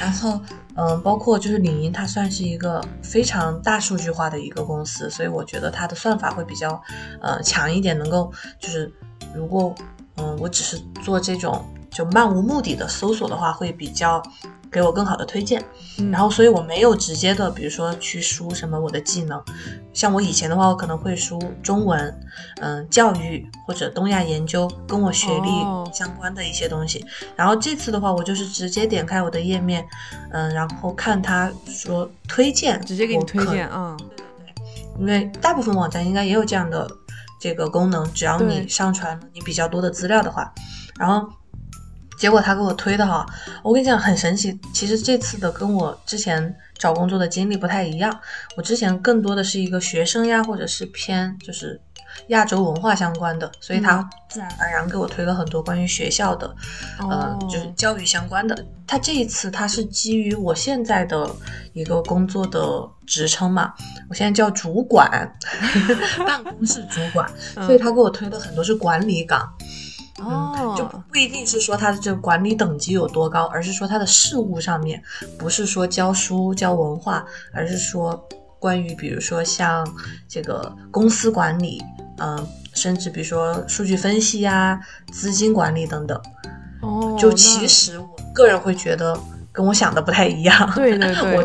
[0.00, 0.38] 然后，
[0.74, 6.78] 嗯，包括就是领英，它算是一个非常大数据化的一个公司，所以我觉得它的算法会比较，
[7.22, 8.92] 呃，强一点，能够就是
[9.34, 9.74] 如果，
[10.16, 14.20] 嗯，我只是做这种就漫无目的的搜索的话，会比较
[14.70, 15.62] 给我更好的推荐。
[15.98, 19.40] 嗯然后，所以我没有直接的，比如说去输什么我的技能，
[19.92, 22.20] 像我以前的话，我可能会输中文，
[22.60, 27.04] 嗯，教育或者东亚研究，跟我学历哦相关的一些东西。
[27.36, 29.86] 然后这次的话，我就是直接点开我的页面，
[30.32, 33.96] 嗯，然后看他说推荐，直接给你我推荐，啊。
[34.98, 36.88] 因为大部分网站应该也有这样的
[37.40, 40.52] 这个功能，只要你上传你比较多的资料的话，
[40.98, 41.28] 然后
[42.18, 43.26] 结果他给我推的哈，
[43.62, 48.20] 我跟你讲很神奇，其实这次的跟我之前找工作的经历不太一样，
[48.56, 51.80] 我之前更多的是一个学生呀，或者是偏就是
[52.28, 56.54] 亚洲文化相关的，所以他嗯自然而然给我推了很多关于学校的，
[56.98, 58.64] 呃哦，就是教育相关的。
[58.86, 61.28] 他这一次他是基于我现在的
[61.72, 62.60] 一个工作的
[63.06, 63.72] 职称嘛，
[64.10, 65.32] 我现在叫主管，
[66.26, 67.64] 办公室主管，嗯。
[67.66, 69.50] 所以他给我推的很多是管理岗，
[70.20, 75.02] 哦，就不一定是说他的这个管理等级有多高，而是说他的事务上面，
[75.36, 78.28] 不是说教书教文化，而是说
[78.60, 79.84] 关于比如说像
[80.28, 81.82] 这个公司管理，
[82.18, 84.80] 嗯、甚至比如说数据分析呀、
[85.12, 86.20] 资金管理等等。
[86.80, 89.18] 哦，就其实我个人会觉得
[89.50, 90.70] 跟我想的不太一样。
[90.76, 91.44] 对对对我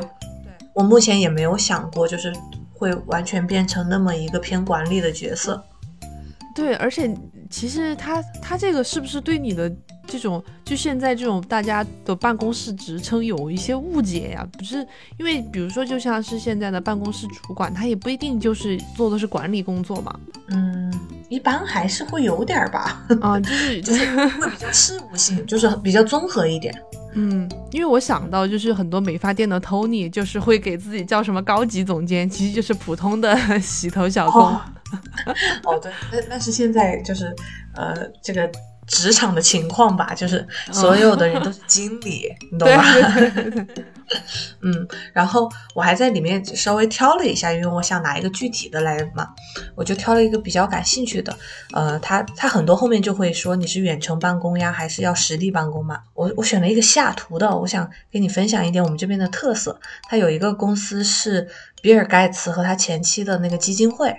[0.75, 2.31] 我目前也没有想过，就是
[2.71, 5.63] 会完全变成那么一个偏管理的角色。
[6.53, 7.09] 对，而且
[7.49, 9.71] 其实他他这个是不是对你的
[10.05, 14.47] 这种就现在这种大家的办公室职称有一些误解呀？
[14.57, 14.85] 不是
[15.17, 20.19] 因为比如说就像是现在的办公室主管，他也不一定就是做的是管理工作嘛。
[20.49, 20.93] 嗯，
[21.29, 23.05] 一般还是会有点儿吧。
[23.21, 26.73] 啊，就是 就是会比较事务性，就是比较综合一点。
[27.15, 34.41] 嗯，因为我想到就是很多美发店的 Tony，就是会给自己叫什么高级总监，其实就是普通的 洗头小工。
[34.43, 34.61] 哦，
[35.81, 37.35] 对，那那是现在就是
[37.75, 38.49] 呃这个
[38.87, 42.83] 职场的情况吧，就是所有的人都是经理，你懂吗？
[44.61, 49.29] 嗯，然后我还在里面稍微挑了一下，因为我想拿一个具体的来嘛，
[49.75, 51.37] 我就挑了一个比较感兴趣的。
[51.73, 56.01] 呃，他他很多后面就会说你是远程办公呀，还是要实地办公嘛？
[56.15, 59.79] 我我选了一个下图的，我想跟你分享一点我们这边的特色。
[60.09, 61.47] 他有一个公司是
[61.83, 64.11] 比尔盖茨和他前妻的那个基金会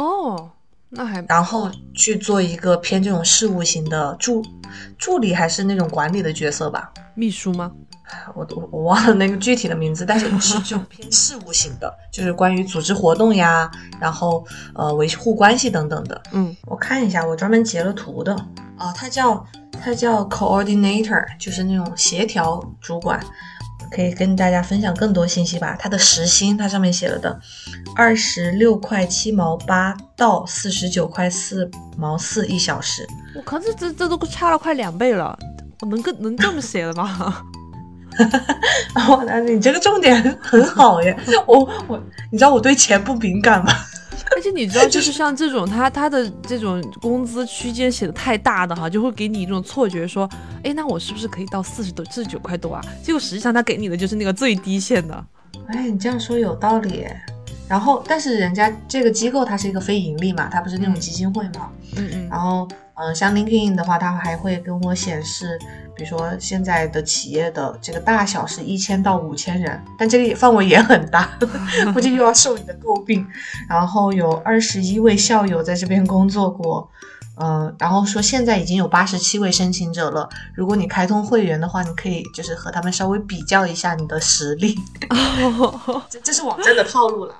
[0.00, 0.50] 哦，
[0.88, 4.42] 那还然后去做一个偏这种事务型的助
[4.98, 6.90] 助理，还是那种管理的角色吧？
[7.14, 7.70] 秘书吗？
[8.34, 16.20] 我都我忘了那个具体的名字，但是是这种偏事务型的， 就是关于组织活动呀，然后呃维护关系等等的。
[16.32, 18.34] 嗯，我看一下，我专门截了图的。
[18.78, 19.46] 哦，他叫
[19.80, 23.20] 他叫 coordinator，就是那种协调主管。
[23.90, 25.76] 可以跟大家分享更多信息吧。
[25.78, 27.38] 它的时薪，它上面写了的，
[27.96, 33.06] 二十六块七毛八到四十九块四毛四一小时。
[33.34, 35.38] 我靠，这这这都差了快两倍了，
[35.80, 37.42] 我能跟能这么写的吗？
[38.96, 41.16] 哦，那你这个重点很好耶！
[41.46, 43.72] 我我，你知道我对钱不敏感吗？
[44.34, 50.28] 而且你知道，就是像这种他他的这种工资区间写的太大的哈，就会给你一种错觉，说，
[50.62, 52.84] 哎，那我是不是可以到四十多、四十九块多啊？
[53.02, 55.24] 结果实际上他给你的就是那个最低线的。
[55.68, 57.06] 哎，你这样说有道理。
[57.68, 61.70] 然后，但是人家这个机构它是一个非盈利嘛，它不是那种基金会嘛。
[61.96, 62.28] 嗯嗯。
[62.28, 65.56] 然后，嗯，像 LinkedIn 的话，它还会跟我显示。
[65.94, 71.30] 比如说，现在的企业的这个大小是一千到五千人，但这个范围也很大，
[71.92, 73.26] 估计又要受你的诟病。
[73.68, 76.88] 然后有二十一位校友在这边工作过，
[77.36, 80.28] 嗯，然后说现在已经有八十七位申请者了。
[80.54, 84.74] 如果你开通会员的话，你可以就是和他们稍微比较一下你的实力。
[86.08, 87.34] 这这是网站的套路了。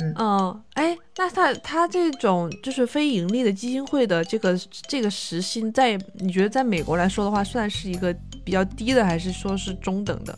[0.00, 8.12] 嗯，哎，那他他这种就是非盈利的基金会的这个这个时薪，在你觉得在美国来说的话，算是一个
[8.44, 10.36] 比较低的，还是说是中等的？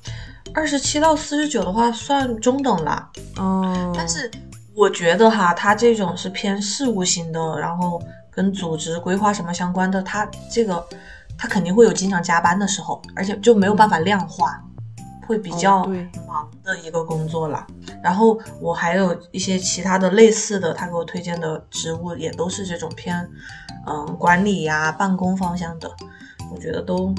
[0.54, 3.10] 二十七到四十九的话，算中等啦。
[3.36, 4.30] 哦，但是
[4.74, 10.86] 我觉得哈，他这种是偏事务型的，然后跟组织规划什么相关的，他这个
[11.38, 14.62] 他肯定会有经常加班的时候，而且就没有办法量化。
[15.26, 15.84] 会比较
[16.26, 17.66] 忙的一个工作了，
[18.02, 23.28] 然后我还有一些其他的类似的，他给我推荐的职务也都是这种偏，
[23.86, 25.90] 嗯，管理呀、办公方向的，
[26.52, 27.14] 我觉得都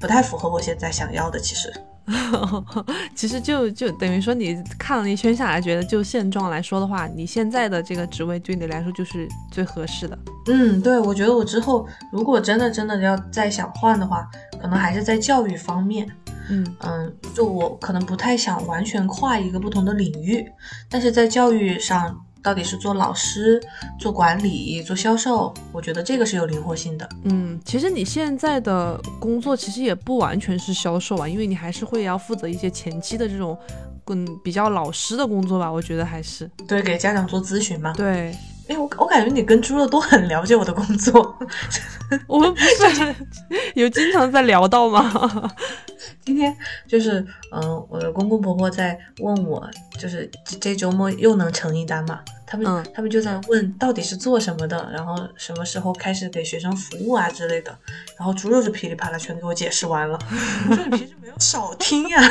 [0.00, 1.38] 不太符合我现在想要的。
[1.38, 1.72] 其实，
[3.14, 10.18] 其实就就等于说你看了一圈下来，觉得就现状来说的话，你现在的这个职位对你来说就是最合适的。
[10.46, 14.28] 嗯，对，我觉得我之后如果真的真的要再想换的话，
[14.60, 16.10] 可能还是在教育方面。
[16.50, 20.44] 嗯嗯，就我可能不太想完全跨一个不同的领域，
[20.88, 23.60] 但是在教育上，到底是做老师、
[23.98, 27.08] 做管理、做销售，我觉得这个是有灵活性的。
[27.24, 33.56] 嗯，其实你现在的工作其实也不完全是销售啊，因为你还是会要负责一些前期的这种，
[34.06, 37.92] 嗯，比较老师的工作吧，我觉得还是对给家长做咨询嘛。
[37.92, 38.34] 对。
[38.68, 41.38] 哎，我我感觉你跟猪肉都很了解我的工作，
[42.26, 43.14] 我们不是
[43.74, 45.52] 有经常在聊到吗？
[46.24, 52.20] 今天就是，嗯，我的公公婆婆在问我，就是这周末又能成一单吗？
[52.52, 57.74] 他们他们就在问到底是做什么的，然后什么时候开始给学生服务啊之类的，
[58.18, 60.18] 然后猪肉就噼里啪啦全给我解释完了。
[60.68, 62.20] 我说你平时没有少听呀。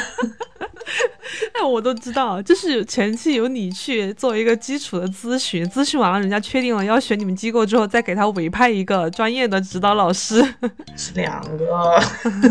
[1.53, 10.43] 哎，我都知道，就是前期由你去做一个基础的咨询，咨询完了，人家确定了要选你们机构之后，再给他委派一个专业的指导老师。
[10.95, 11.99] 是两个，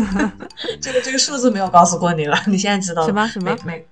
[0.81, 3.07] 这个这个数字没有告诉过你了，你现在知道了。
[3.07, 3.55] 什么什么？
[3.63, 3.85] 每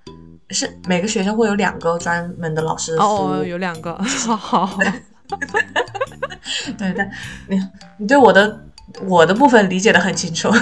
[0.52, 3.94] 是每个学生会有两个专门的老师哦，有两个，
[4.28, 4.36] 好
[4.68, 4.80] 好。
[6.78, 7.10] 对，但
[7.48, 7.62] 你
[7.98, 8.66] 你对我的
[9.06, 10.50] 我的部分理解的很清楚。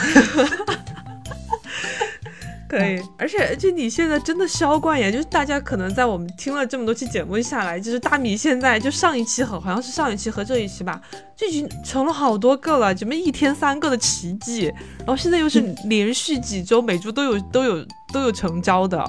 [2.69, 5.10] 可以，而且而且你现在真的销冠呀！
[5.10, 11.02] 就是大家可能在我们听了这么多期节目下来，就是大米现在就上一期和好像是上一期和这一期吧，
[11.34, 14.65] 就已经成了好多个了，怎么一天三个的奇迹？
[14.97, 19.02] 然后现在又是连续几周每周都有都有都有成交的。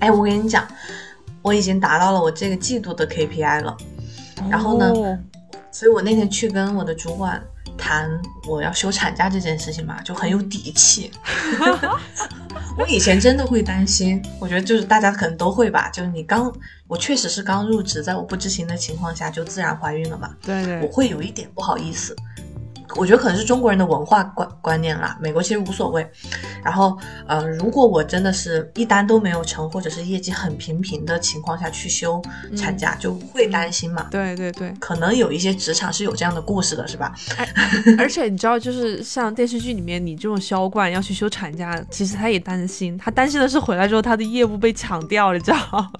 [0.00, 0.66] 哎，我跟你讲，
[1.42, 3.76] 我已经达到了我这个季度的 KPI 了。
[4.50, 5.18] 然后呢，
[5.70, 7.42] 所以我那天去跟我的主管
[7.78, 8.10] 谈
[8.48, 11.10] 我要休产假这件事情嘛，就很有底气。
[12.76, 16.52] 我以前真的会担心，我觉得就是大家可能都会吧，就是你刚，
[16.88, 22.16] 我确实是刚入职，在我不知情的情况下就自然怀孕了嘛，对对，我会有一点不好意思。
[22.96, 26.06] 我觉得可能是中国人的文化观观念啦，美国其实无所谓。
[26.62, 32.22] 然后，呃，如果我真的是一单都没有成，或者是业绩很平平的情况下去休
[32.56, 34.06] 产假，就会担心嘛。
[34.10, 37.12] 对对对，可能有一些职场是有这样的故事的，是吧？
[37.98, 45.90] 而且你知道，就是像电视剧里面你这种销冠要去休产假，其实他也担心，他担心的是回来之后他的业务被抢掉了，你知道吗？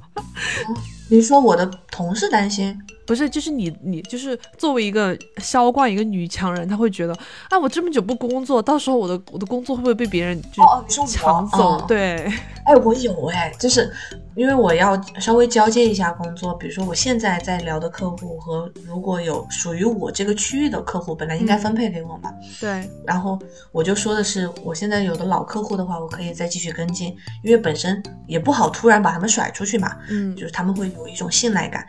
[1.10, 2.78] 你说我的同事担心。
[3.06, 7.14] 不是，就是你，你就是作为一个销冠一个女强人，她会觉得，
[7.50, 10.40] 啊，我这么久不工作，到时候我的我的工作会不会被别人
[10.86, 11.84] 就抢走？
[11.86, 12.26] 对，
[12.64, 13.92] 哎，我有哎，就是
[14.34, 22.32] 因为我要稍微交接一下工作，比如说我现在在聊的客户和如果有属于我这个区域的客户，本来应该分配给我嘛。
[22.60, 23.38] 对，然后
[23.70, 29.94] 我就说的是，我现在有的老客户的话，我可以再继续跟进，因为本身也不好突然把他们甩出去嘛。
[30.08, 31.86] 嗯，就是他们会有一种信赖感。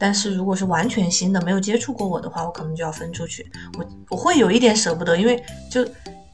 [0.00, 3.46] 但是如果是完全新的，没有接触过我的话，我可能就要分出去。
[3.78, 5.40] 我我会有一点舍不得，因为
[5.70, 5.86] 就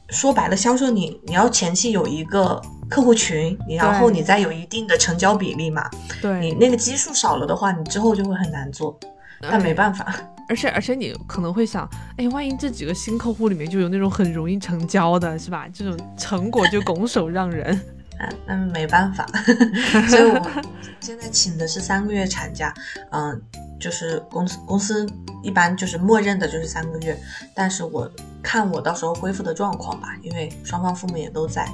[0.09, 5.87] 说白了，销售你你要前期有一个客户群，你然后你再有一定的成交比例嘛。
[6.21, 8.97] 对，你那个基数少了的话，你之后就会很难做。
[9.39, 10.15] 但没办法，
[10.49, 11.87] 而且而且你可能会想，
[12.17, 15.67] 哎，万一这几个新客户里面就有那种很容易成交的，是吧？
[15.71, 17.79] 这种成果就拱手让人。
[18.19, 19.25] 嗯，那没办法，
[20.09, 20.63] 所以我
[20.99, 22.73] 现在请的是三个月产假，
[23.11, 23.41] 嗯，
[23.79, 25.05] 就是公司公司
[25.43, 27.17] 一般就是默认的就是三个月，
[27.53, 28.09] 但是我
[28.41, 31.67] 看我到时候恢复的状况吧，因为双方父母也都在。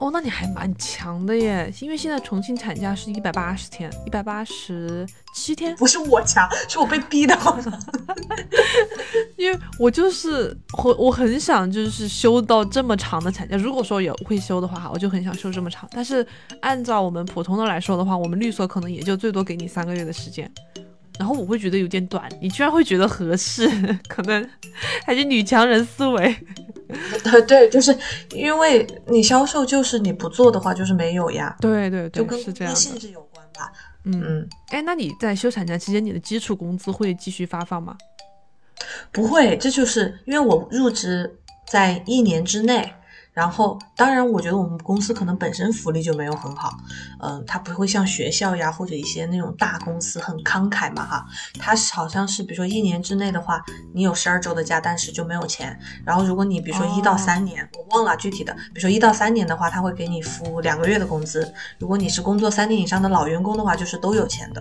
[0.00, 5.74] 哦，那你还蛮强的耶，因为现在重庆产假是一百八十天，一百八十七天。
[5.76, 7.36] 不是我强，是我被逼的。
[9.36, 13.56] 因为我就是我，我很想就是休到这么长的产假。
[13.56, 15.88] 如果说有会休的话，我就很想休这么长。
[15.92, 16.26] 但是
[16.60, 20.50] 按照我们普通的来说的话，我们律所可能也就最多给你三个月的时间。
[21.18, 23.68] 然后我会觉得有点短，你居然会觉得合适，
[24.08, 24.48] 可能
[25.04, 26.36] 还是女强人思维。
[27.22, 27.96] 对 对，就是
[28.30, 31.54] 因为你销售，就是你不做的话，就是没有呀。
[31.60, 33.70] 对对对，就跟是这样性质有关吧。
[34.04, 37.96] 嗯嗯，哎，那你在休产假期间，你的基础工资会继续发放吗？
[39.12, 42.94] 不会，这就是因为我入职在一年之内。
[43.38, 46.76] 然后，当然，我觉得我们公司可能本身福利就没有很好，
[47.20, 51.24] 嗯，它不会像学校呀或者一些那种大公司很慷慨嘛，哈，
[51.56, 53.64] 它好像是比如说一年之内的话，
[53.94, 55.78] 你有十二周的假，但是就没有钱。
[56.04, 61.48] 然后，如果你比如说一到三年，我忘了具体的，比如说一到三年的话，他会给你付两个月的工资。
[61.78, 64.60] 如果你是工作三年以上的老员工的话，就是都有钱的。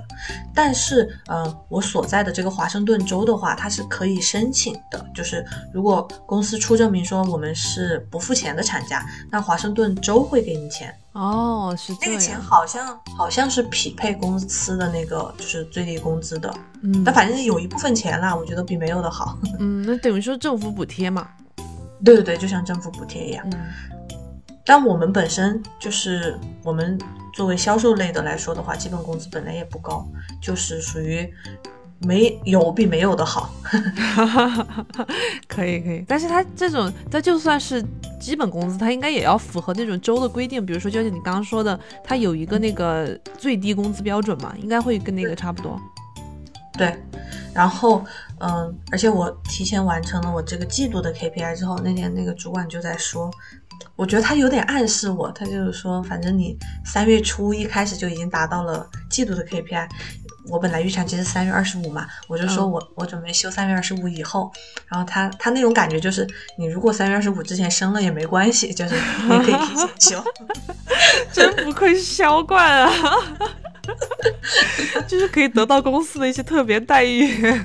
[0.53, 8.66] 但是，呃，我所在的这个华盛顿州的话，它是可以申请的，就是如果公司出证明说我们是不付钱的。
[8.67, 10.93] 产假，那华盛顿州会给你钱。
[11.13, 16.53] 哦，是那个钱好像好像是匹配公司的那个就是最低工资的，
[16.83, 21.27] 嗯，但反正有一部分钱啦，我觉得比没有的好， 嗯，那等于说政府补贴嘛，
[22.05, 23.59] 对对对，就像政府补贴一样，嗯，
[24.63, 26.99] 但我们本身就是我们
[27.33, 30.05] 作为销售类的来说的话，基本工资本来也不高，
[30.39, 31.27] 就是属于。
[31.99, 33.51] 没有比没有的好，
[35.47, 37.83] 可以可以，但是他这种，他就算是
[38.19, 45.79] 基本工资，他应该也要符合那种州的规定，比如说就像你刚刚说的，他有一个那个最低工资标准嘛，应该会跟那个差不多。
[46.77, 46.95] 对，
[47.55, 48.05] 然后
[48.39, 53.31] 嗯，而且我提前完成了我这个季度的 KPI 之后，那天那个主管就在说，
[53.95, 59.89] 我觉得他有点暗示我，他就是说，反正你三月初一开始就已经达到了季度的 KPI。
[60.49, 64.51] 我本来预产期是三月二十五嘛，我就说我我准备休三月二十五以后，
[64.87, 66.27] 然后他他那种感觉就是，
[66.57, 70.23] 你如果三月二十五之前生了也没关系，就是你可以提前 休。
[71.31, 72.91] 真不愧是销冠啊，
[75.07, 77.61] 就是可以得到公司的一些特别待遇。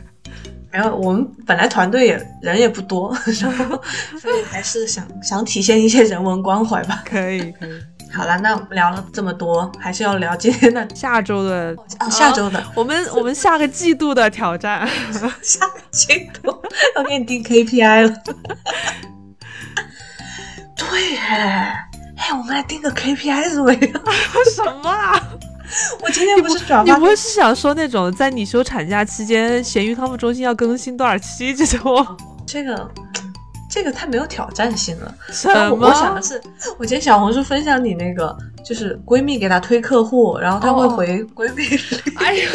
[0.70, 3.82] 然后我们本来团队也人也不多，然后
[4.18, 7.02] 所以还是想想体现一些人文关怀吧。
[7.06, 7.80] 可以可以。
[8.14, 11.74] 好了，那我们聊了这么多，还是要聊今天的下周的
[12.10, 14.86] 下周的，我们我们下个季度的挑战，
[15.42, 16.54] 下个季度
[16.96, 18.14] 要给你定 KPI 了。
[20.76, 21.88] 对，哎，
[22.32, 23.92] 我们来定个 KPI 怎么样？
[24.54, 25.18] 什么啊？
[26.02, 32.06] 我今天不是转发，你不会是想说那种在你休产假期间，咸鱼康复中心要更新多少期这种？
[32.46, 32.90] 这个。
[33.72, 35.14] 这个太没有挑战性了。
[35.80, 36.38] 我想的是，
[36.78, 41.64] 我今天小红书分享你那个，就是闺蜜给她推客户，然后她会回闺蜜。
[42.16, 42.50] 哎呀，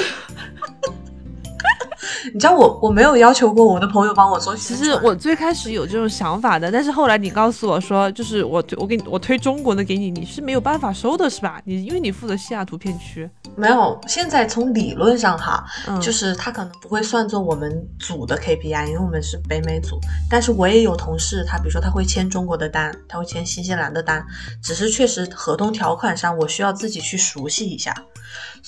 [2.34, 11.62] 你知道我我没有要求过我的朋友帮我做其实我最开始有这种想法的，但是后来你告诉我说，就是我我给你我推中国的给你，你是没有办法收的，是吧？
[11.66, 13.30] 你因为你负责西雅图片区。
[13.56, 15.66] 没有，现在从理论上哈，
[16.02, 20.00] 就是他可能不会算作我们组的 KPI，因为我们是北美组。
[20.30, 24.26] 但是我也有同事，他比如说他会签中国的单，他会签新西兰的单，
[24.62, 27.94] 只是确实合同条款上我需要自己去熟悉一下。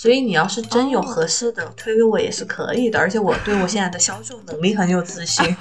[0.01, 5.43] 所以你要是真有合适的推给我也是可以的，而且我对我现在的销售能力很有自信。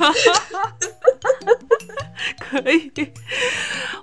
[2.38, 2.92] 可以，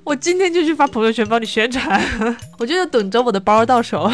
[0.04, 2.38] 我今天就去发朋友圈帮你宣传。
[2.60, 4.12] 我就等着我的包到手。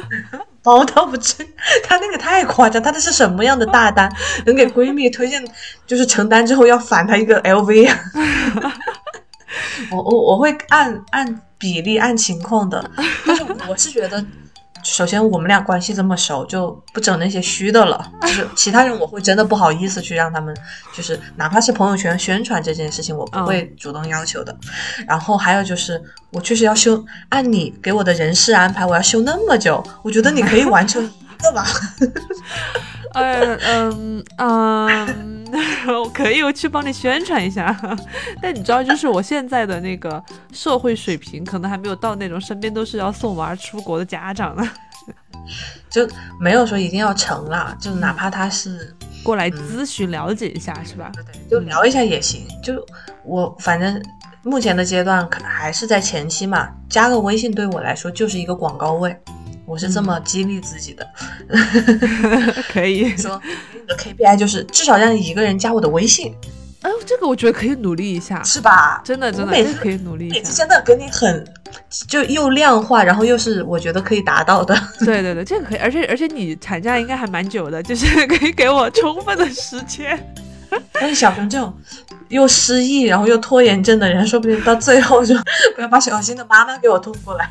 [0.62, 1.48] 包倒不至于，
[1.82, 2.82] 他那个太夸张。
[2.82, 4.14] 他那是什么样的大单？
[4.44, 5.42] 能给闺蜜推荐，
[5.86, 7.98] 就是成单之后要返他一个 LV 啊？
[9.90, 12.90] 我我我会按按比例按情况的，
[13.26, 14.22] 但是我是觉得。
[14.84, 18.08] 首先，我们俩关系这么熟，就不整那些虚的了。
[18.22, 20.54] 就是其他人，我会真的不好意思去让他们，
[20.92, 24.54] 就是哪怕是朋友圈宣传这件事情，我不会主动要求的。
[25.08, 31.08] 然后还有就是，我确实要修，按你给我的人事安排，我要修那么久，我觉得你可以完成一
[31.44, 31.64] 个吧。
[33.14, 35.44] 哎嗯嗯，
[35.86, 37.76] 我可以，我去帮你宣传一下。
[38.42, 40.20] 但你知道，就是我现在的那个
[40.52, 44.68] 社会水平，可能还没有到那种身边都是要送娃出国的家长呢。
[45.90, 46.08] 就
[46.40, 48.92] 没有说一定要成啦，就哪怕他是
[49.22, 51.12] 过来咨询了解一下，是吧？
[51.14, 52.44] 对对，就聊一下也行。
[52.62, 52.84] 就
[53.24, 54.02] 我反正
[54.42, 59.16] 目前的阶段，可还是在前期嘛，加个微信对我来说就是一个广告位。
[59.66, 61.06] 我是这么激励自己的，
[62.72, 63.40] 可以 说
[63.72, 66.34] 你的 KPI 就是至少让一个人加我的微信。
[66.82, 69.00] 哎，这个我觉得可以努力一下，是吧？
[69.02, 70.34] 真的真的，每次可以努力一下。
[70.34, 71.42] 每次真的给你很，
[72.06, 74.78] 就又量化，然后又是我觉得可以达到的。
[75.00, 80.34] 对对对，这个可以，而且而且你产假应该还蛮久的，就是可以给我充分的时间。
[80.92, 81.72] 但是小熊这种
[82.28, 85.34] 又失忆，然后又拖延症的人，说不定到最后就
[85.74, 87.50] 不要把小新的妈妈给我拖过来。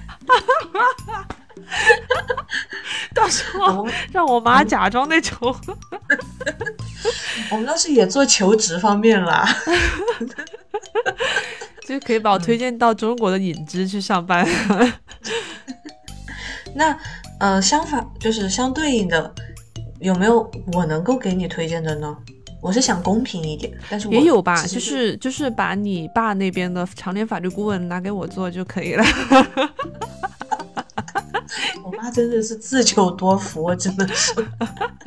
[3.13, 5.55] 到时候让我妈假装那种。
[7.51, 9.47] 我们倒是也做求职方面啦，
[11.87, 14.47] 就可以把我推荐到中国的影之去上班。
[16.75, 16.97] 那
[17.39, 19.33] 呃，相反就是相对应的，
[19.99, 22.15] 有没有我能够给你推荐的呢？
[22.61, 29.03] 我是想公平一点，但是也有吧，就是就是把你爸那边的常年法律顾问拿给我做就可以了。
[31.83, 34.33] 我妈真的是自求多福，真的是，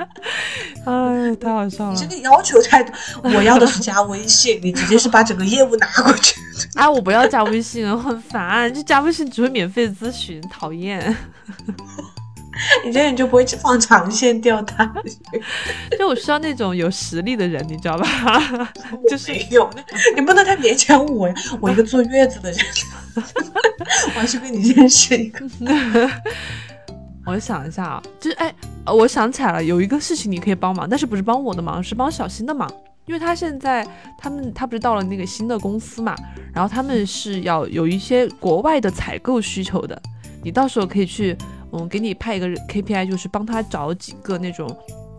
[0.84, 1.92] 哎，太好笑了。
[1.92, 6.40] 你这个要求太多，我要的是加微信，你直接是把整个业务拿过去。
[6.74, 11.16] 哎，我不要加微信，很烦，就加微信只会免费咨询，讨厌。
[12.84, 15.40] 你这样你就不会去放长线钓大鱼。
[15.98, 18.72] 就我需要那种有实力的人，你知道吧？
[19.08, 19.68] 就是有，
[20.14, 22.60] 你不能太勉强我呀，我一个坐月子的人。
[23.16, 25.46] 我还是跟你认识一个。
[27.24, 28.54] 我想一下啊，就是哎，
[28.86, 32.70] 我想起来了，有一个事情你可以帮忙，但是不是帮我的忙，是帮小新的忙，
[33.06, 33.84] 因为他现在
[34.16, 36.14] 他们他不是到了那个新的公司嘛，
[36.54, 40.00] 然后他们是要有一些国外的采购需求的，
[40.44, 41.36] 你到时候可以去，
[41.78, 44.68] 嗯，给你派一个 KPI，就是帮他找几个那种，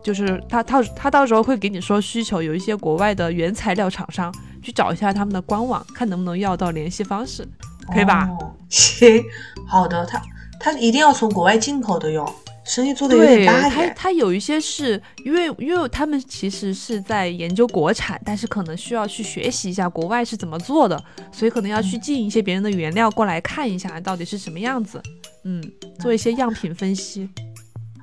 [0.03, 7.47] 就是他他他到时候会给你说需求，有一些国外的原材料厂商，去找一下他们的官网，看能不能要到联系方式。
[7.93, 8.29] 可以吧？
[8.69, 9.23] 行，
[9.67, 10.05] 好的。
[10.05, 10.21] 他
[10.59, 12.29] 他一定要从国外进口的哟，
[12.65, 21.01] 生意做的有点大他他有一些是因为因为他们其实是在研究国产，但是可能需要去学习一下国外是怎么做的，
[21.31, 25.01] 所以可能要去进一些别人的原料过来看一下到底是什么样子。
[25.49, 25.63] 嗯，
[25.97, 27.29] 做一些样品分析。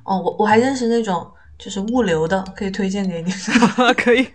[0.03, 3.31] 哦，我我还认识那种就是物流的，可以推荐给你。
[3.95, 4.27] 可以，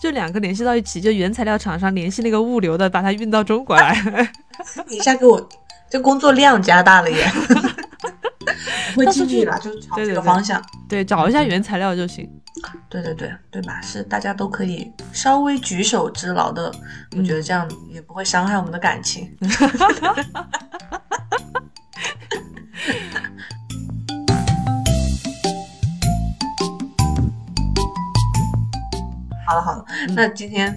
[0.00, 3.94] 就两个联系到一起，就原材料厂商联系那个物流的，把它运到中国来。
[4.88, 5.46] 你一下给我，
[5.90, 7.30] 这工作量加大了耶！
[8.96, 10.62] 会尽力了，就是朝这个方向。
[10.88, 12.26] 对，找一下原材料就行。
[12.88, 13.78] 对对对，对吧？
[13.82, 16.72] 是大家都可以稍微举手之劳的，
[17.18, 19.30] 我觉得这样也不会伤害我们的感情。
[29.46, 29.84] 好了好了，
[30.14, 30.68] 那今天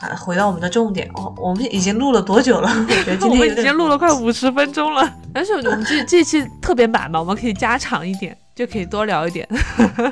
[0.00, 0.14] 啊。
[0.16, 2.68] 回到我们的重点哦，我们已经录了多久了？
[2.88, 5.12] 我觉得今天 已经录了快五十分钟了。
[5.32, 9.46] 但是我们这这期特别满嘛，我们可以加长一点，就可以多聊一点。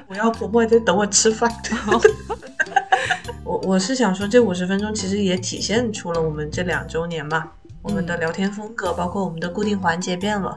[0.09, 1.51] 我要婆婆在等我吃饭。
[3.45, 7.51] 我我是想说，这五十分钟其实也体现出了我们这两周年嘛，
[7.83, 10.57] 我们的聊天风格，包括我们的固定环节变了，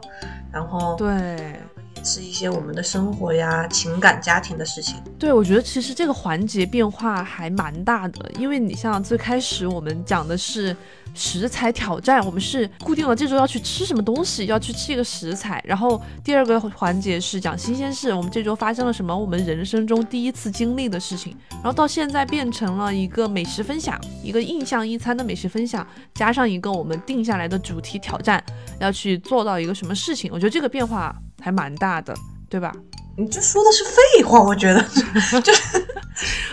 [0.51, 1.59] 然后对。
[2.03, 4.95] 是一些我们的生活呀、情感、家庭的事情。
[5.17, 10.75] 对，我觉得其实这个环节变化还蛮大的，因为你像最开始我们讲的是。
[11.15, 15.63] 食材挑战，我们是固定了这周要去吃什么东西，要去吃一个食材。
[15.63, 21.37] 然后第二个环节是讲新鲜事，我们这周发生了什么，我们人生中第一次经历的事情。
[21.51, 28.43] 然后到现在变成了一个美食分享，一个印象一餐的美食分享，加上一个我们定下来的主题挑战，
[28.79, 30.31] 要去做到一个什么事情。
[30.33, 32.15] 我觉得这个变化还蛮大的，
[32.49, 32.73] 对吧？
[33.15, 34.81] 你这说的是废话，我觉得，
[35.41, 35.85] 就是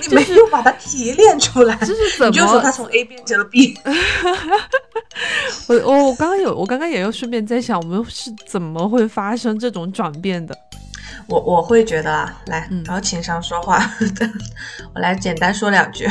[0.02, 2.30] 你没有把它提炼出来，这是怎么？
[2.30, 3.78] 你就说他从 A 变成了 B。
[5.68, 10.54] 我我我刚刚有，我刚刚也有顺便在想，我们是怎么会发生这种转变的？
[11.28, 13.80] 我我会觉得啊，来，然后情商说话，
[14.94, 16.06] 我来简单说两句。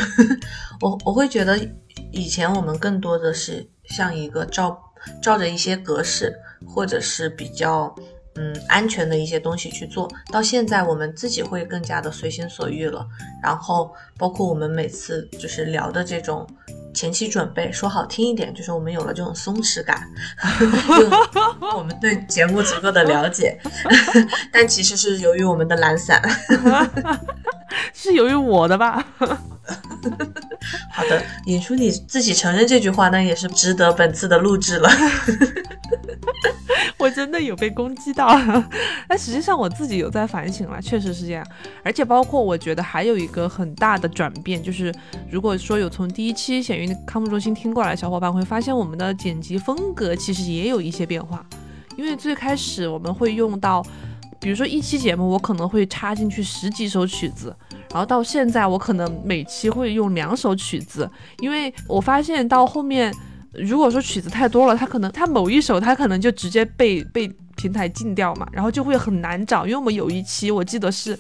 [0.81, 1.59] 我我会觉得
[2.11, 4.75] 以前我们更多的是像一个照
[5.21, 6.33] 照着一些格式，
[6.65, 7.93] 或者是比较。
[8.39, 13.05] 嗯，安全的一些东西去做到现在，我们自己会更加的随心所欲了。
[13.43, 16.47] 然后，包括我们每次就是聊的这种
[16.93, 20.07] 前期准备，说好听一点，就是我们有了这种松弛感，
[21.75, 23.59] 我们对节目足够的了解。
[24.53, 26.21] 但其实是由于我们的懒散，
[27.93, 29.05] 是由于我的吧？
[30.91, 34.89] 好的，引出你自己承认这句话，那也是值得本次的录制了。
[36.97, 38.27] 我真的有被攻击到，
[39.07, 41.45] 但实际上我自己有在反省了，确实是这样。
[41.81, 44.93] 而且包括我觉得还有一个很大的转变，就是
[45.31, 51.45] 如果说有从第一期显运康复中心听过来的小伙伴会发现，我们的剪辑风格其实也有一些变化。
[51.95, 53.85] 因为最开始我们会用到，
[54.39, 57.55] 比如说一期节目我可能会插进去十几首曲子，
[57.91, 61.09] 然后到现在我可能每期会用两首曲子，
[61.39, 63.13] 因为我发现到后面。
[63.51, 67.27] 如果说曲子太多了，它可能它某一首它可能就直接被被
[67.57, 69.65] 平台禁掉嘛，然后就会很难找。
[69.65, 71.17] 因为我们有一期我记得是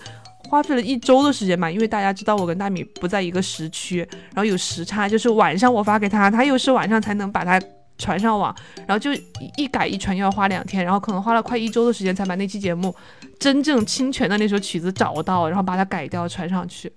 [0.47, 7.59] 花费了一周的时间嘛，因为大家知道我跟大米不在一个时区，然后有时差，就是晚上我发给他，他又是晚上才能把它
[7.99, 8.55] 传上网，
[8.87, 9.11] 然后就
[9.57, 12.95] 一改一传又要花两天，然后可能花了快一周的时间才把那期节目
[13.37, 16.91] 真正侵权的那首曲子找到，然后把它改掉传上去。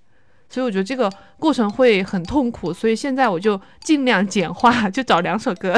[0.49, 5.75] 所以我觉得这个过程会很痛苦，所以现在我就尽量简化，就找两首歌。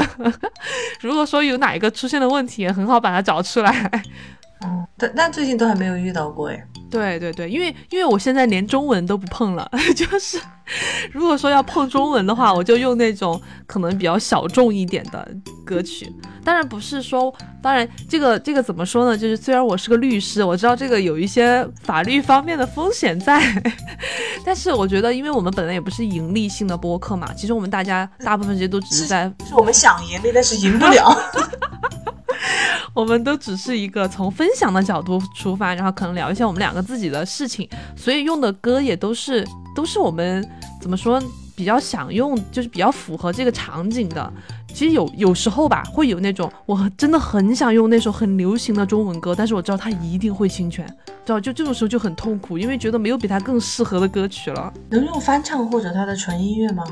[1.00, 3.90] 如果说有哪一个出现了问题，也很好把它找出来。
[4.66, 6.68] 嗯，但但最近都还没有遇到过哎。
[6.92, 10.40] 对对对，因为因为我现在连中文都不碰了， 就是
[11.12, 15.28] 如果说要碰中文的话，我就用那种可能比较小众一点的
[15.66, 16.12] 歌曲。
[16.44, 19.18] 当然不是说，当然这个这个怎么说呢？
[19.18, 23.42] 就是虽然我是个律师，我知道这个有一些法律方面的风险在，
[24.46, 31.18] 但是我觉得，因为我们本来也不是盈利性的播客嘛，其实我们大家大部分时间都只是在，是我们想盈利，但是赢不了。
[32.94, 40.48] 我们都只是一个从分享的角度出发，然后可能聊一下我们两个自己的事情，所以用的歌也都是都是我们
[40.82, 41.22] 怎么说
[41.56, 44.32] 比较想用，就是比较符合这个场景的。
[44.68, 50.86] 其实有有时候吧，会有那种我真的很想用那首很流行的中文歌，但是我知道它一定会侵权，
[51.26, 54.74] 知道就这种时候就很痛苦，因为觉得没有比它更适合的歌曲了。
[54.90, 56.84] 能用翻唱或者它的纯音乐吗？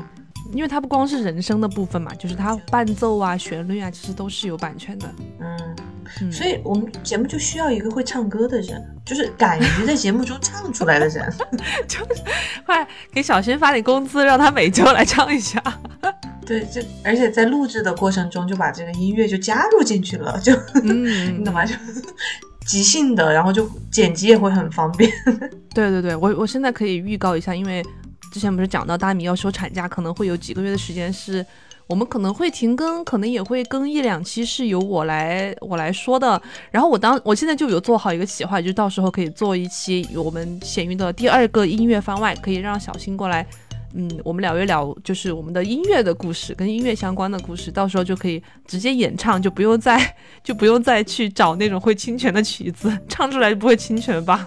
[0.52, 5.08] 因为它不光是人声的部分嘛，就是它伴奏啊、旋律啊，其实都是有版权的。
[5.40, 11.32] 嗯，所以我们节目就需要一个会唱歌的人，就是敢于在节目中唱出来的人。
[11.88, 12.22] 就是
[12.64, 15.62] 快给小新发点工资，让他每周来唱一下。
[16.46, 20.52] 对，就而且在录制的过程中就把这个音乐就加入进去了，就
[20.84, 21.64] 你懂吗？
[21.64, 21.74] 就
[22.66, 25.10] 即兴的，然后就剪辑也会很方便。
[25.74, 27.82] 对对对，我我现在可以预告一下，因为。
[28.34, 31.46] 之前不是讲到大米要休产假，可能会有几个月的时间是
[31.86, 36.42] 我们可能会停更，可能也会更一两期，是由我来我来说的。
[36.72, 43.46] 然后我当我现在就有做好一个企划，就到时候可以做一期我们闲鱼的第二个音乐番外，可以让小新过来，
[43.94, 54.44] 嗯，我们聊一聊就是我们的音乐的故事，跟音乐相关的故事，到时候就可以直接演唱，就不用再 就不用再去找那种会侵权的曲子，唱出来就不会侵权吧。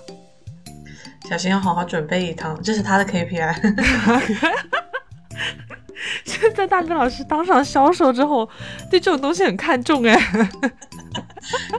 [1.27, 3.53] 小新要好好准备一趟，这是他的 KPI。
[6.23, 8.47] 现在大明老师当上销售之后，
[8.89, 10.15] 对这种东西很看重哎。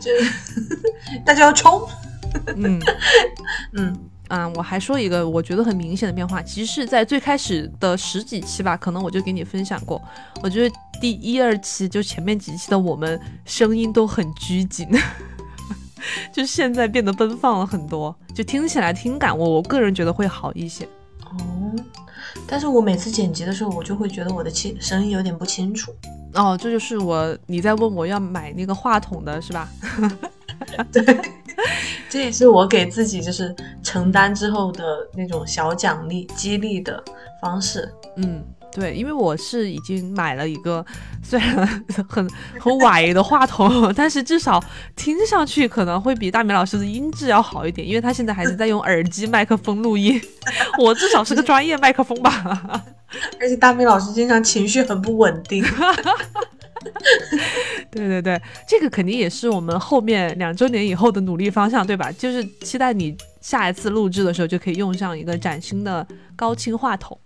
[0.01, 0.11] 就
[1.25, 1.81] 大家要冲。
[2.57, 2.79] 嗯
[3.73, 4.47] 嗯啊！
[4.55, 10.01] 我还说一个我觉得很明显的变化，其实是在最开始的十几期吧，可能我就给你分享过。
[10.43, 14.87] 我觉得第一二期就前面几期的我们声音都很拘谨。
[16.33, 20.85] 就现在变得奔放了很多，就听起来听感我我个人觉得会好一些。
[21.25, 21.75] 哦，
[22.47, 25.93] 但是我每次剪辑的时候，我就会觉得我的清声音有点不清楚。
[26.35, 29.69] 哦，这就是我你在问我要买那个话筒的是吧？
[30.93, 31.03] 对，
[32.09, 37.03] 这也是我给自己就是承担之后的那种小奖励、激励的
[37.41, 37.91] 方式。
[38.17, 38.45] 嗯，
[38.79, 40.85] 对，因为我是已经买了一个
[41.22, 41.66] 虽然
[42.09, 44.62] 很 很歪的话筒，但是至少
[44.95, 50.20] 听上去可能会比大明老师的音质要好一点，因为他现在还是在用耳机麦克风录音，
[50.79, 52.85] 我至少是个专业麦克风吧。
[53.41, 55.64] 而且大明老师经常情绪很不稳定。
[57.91, 62.12] 对对对，这个肯定也是我们后面两周年以后的努力方向，对吧？
[62.12, 66.07] 就是期待你下一次录制的时候就可以用上一个崭新的
[66.37, 67.18] 高清话筒。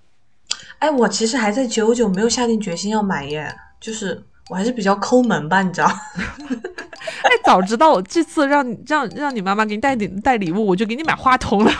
[0.82, 4.20] 哎，我其实还在久久没有下定决心要买耶，就是
[4.50, 5.86] 我还是比较抠门吧，你知道？
[7.22, 11.70] 哎，早知道我这次让你让让你妈妈给你带点带礼物，我就给你买话筒了。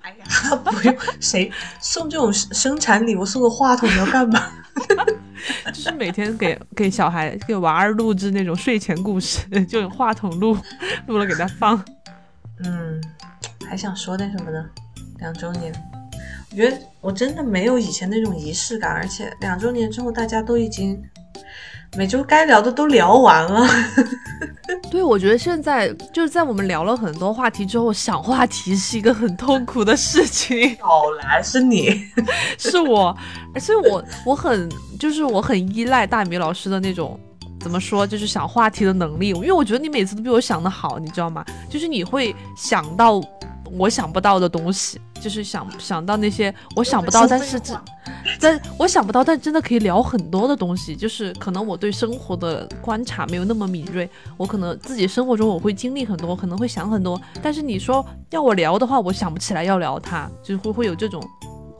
[0.00, 4.42] 哎呀， 不用，谁送这种生产礼物送个话筒你要干嘛？
[5.68, 10.56] 就是每天给给小孩给娃儿录制那种睡前故事，就用话筒录
[11.06, 11.76] 录了给他放。
[12.64, 12.98] 嗯，
[13.68, 14.64] 还想说点什么呢？
[15.18, 15.70] 两周年，
[16.50, 21.00] 我觉得我真的没有以前那种仪式感，而且两周年之后大家都已经
[21.96, 23.66] 每周该聊的都聊完了。
[24.90, 30.76] 对，我觉得现在就是在我们聊了很多话题之后，想话题是一个很痛苦的事情。
[30.80, 32.02] 好来，是你，
[32.58, 33.16] 是我，
[33.54, 34.68] 而且我我很
[34.98, 37.18] 就是我很依赖大米老师的那种
[37.60, 41.44] 怎么说，就是想话题的能力，因为我觉得你每次都比我想的好，你知道吗？
[41.70, 43.20] 就是你会想到
[43.76, 45.00] 我想不到的东西。
[45.20, 47.74] 就是想想到那些我想不到，但是这，
[48.40, 50.94] 但我想不到，但真的可以聊很多的东西。
[50.94, 57.20] 就是可能我对生活的观察没有那么敏锐，我可能自己生活中我会经历很多，可能会想很多。
[57.42, 61.20] 但是你说要我聊的话，我想不起来要聊它，就是会会有这种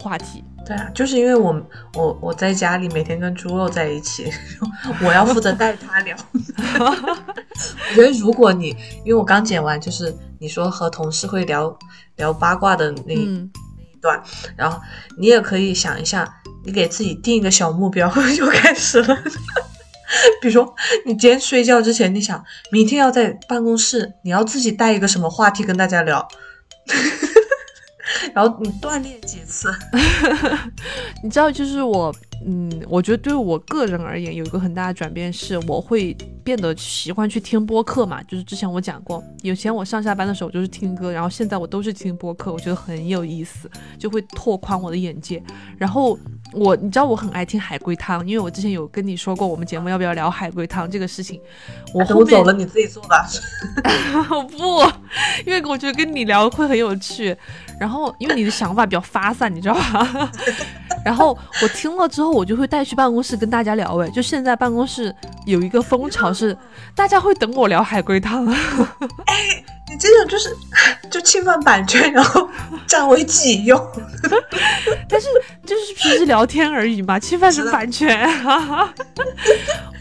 [0.00, 0.42] 话题。
[0.68, 1.58] 对啊，就是因为我
[1.94, 4.30] 我我在家里每天跟猪肉在一起，
[5.02, 6.14] 我要负责带他聊。
[6.32, 8.68] 我觉得如果你，
[9.02, 11.74] 因为我刚剪完，就是你说和同事会聊
[12.16, 13.50] 聊八卦的那那一
[14.02, 14.22] 段，
[14.56, 14.78] 然后
[15.16, 16.28] 你也可以想一下，
[16.66, 18.06] 你给自己定一个小目标
[18.36, 19.16] 就开始了。
[20.42, 20.74] 比如说，
[21.06, 26.28] 你今天睡觉之前，你想明天要在办公室，你要自己带一个什么话题跟大家聊。
[28.34, 29.72] 然后你锻炼几次，
[31.22, 32.14] 你知道，就是我，
[32.46, 38.22] 嗯，我觉得对我个人而言，有一个很大的转变是，我会变得喜欢去听播客嘛。
[38.24, 45.42] 就是之前我讲过，以前我上下班的时候就是听歌，然后现在我都是听播客，我觉得很有意思，就会拓宽我的眼界。
[45.76, 46.18] 然后
[46.52, 51.40] 我，你知道我很爱听海龟汤，因为我之前有跟你说过，我们节目要不要聊海龟汤这个事情。
[51.92, 53.28] 我我走了，你自己做吧。
[54.56, 54.82] 不，
[55.44, 57.36] 因为我觉得跟你聊会很有趣。
[57.78, 60.30] 然后，因为你的想法比较发散，你知道吧？
[61.04, 63.96] 然后我听了之后，我就会带去办公室跟大家聊。
[63.98, 65.14] 哎，就现在办公室
[65.46, 66.56] 有一个风潮是，
[66.94, 68.46] 大家会等我聊海龟汤。
[68.46, 70.54] 哎，你这种就是
[71.08, 72.48] 就侵犯版权，然后
[72.86, 73.80] 占为己用。
[75.08, 75.28] 但是
[75.64, 78.28] 就是平时聊天而已嘛，侵犯什么版权？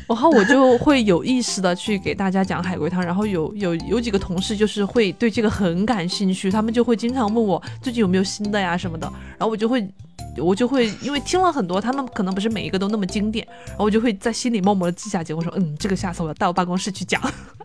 [0.08, 9.05] 然后我就会有意识的去给大家讲海龟汤，然后有有有几个同事就是会对这个很感兴趣，他们就会经常问我最近有没有新的呀什么的，
[9.38, 9.86] 然后我就会
[10.38, 17.22] 我就会因为听了很多，他们可能不是每一个都那么经典，然后我就会在心里默默的记下结果，说嗯，这个下次我要带我办公室去讲。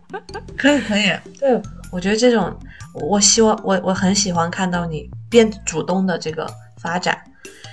[0.57, 2.53] 可以可以，对我觉得这种
[2.93, 6.45] 我希望我我很喜欢看到你变主动的这个
[6.77, 7.17] 发展，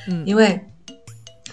[0.07, 0.65] 嗯，因为。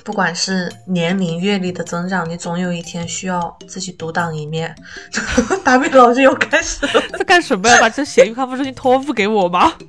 [0.07, 4.73] 不管是年龄阅历的增长，你总有一天需要自己独当一面。
[5.65, 7.77] 达美老师又开始了，在干什么呀？
[7.81, 9.73] 把这咸鱼康复中心托付给我吗？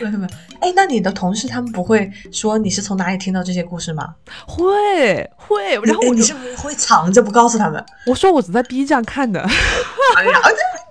[0.00, 0.30] 没有没有。
[0.58, 4.16] 哎，那你的同事他们不会说你是从哪里听到这些故事吗？
[4.44, 5.76] 会会。
[5.84, 7.84] 然后你是不是会藏着不告诉他们？
[8.06, 9.40] 我说我只在 B 站看的。
[10.16, 10.40] 哎呀，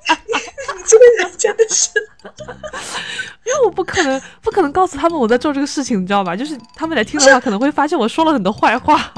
[0.08, 0.40] 你
[0.86, 1.90] 这个人真的是。
[3.46, 6.36] 因为我不可能，不可能告诉他们我在做这个事情，你知道吧？
[6.36, 9.12] 就是他们来听的话，可能会发现我说了很多坏话。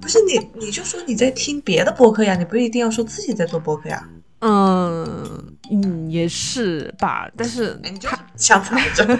[0.00, 4.02] 不是你，你就说你在听别的播客呀，你不一定要说自己在做播客呀。
[4.44, 7.26] 嗯嗯，也是吧。
[7.36, 9.18] 但是你就想藏着。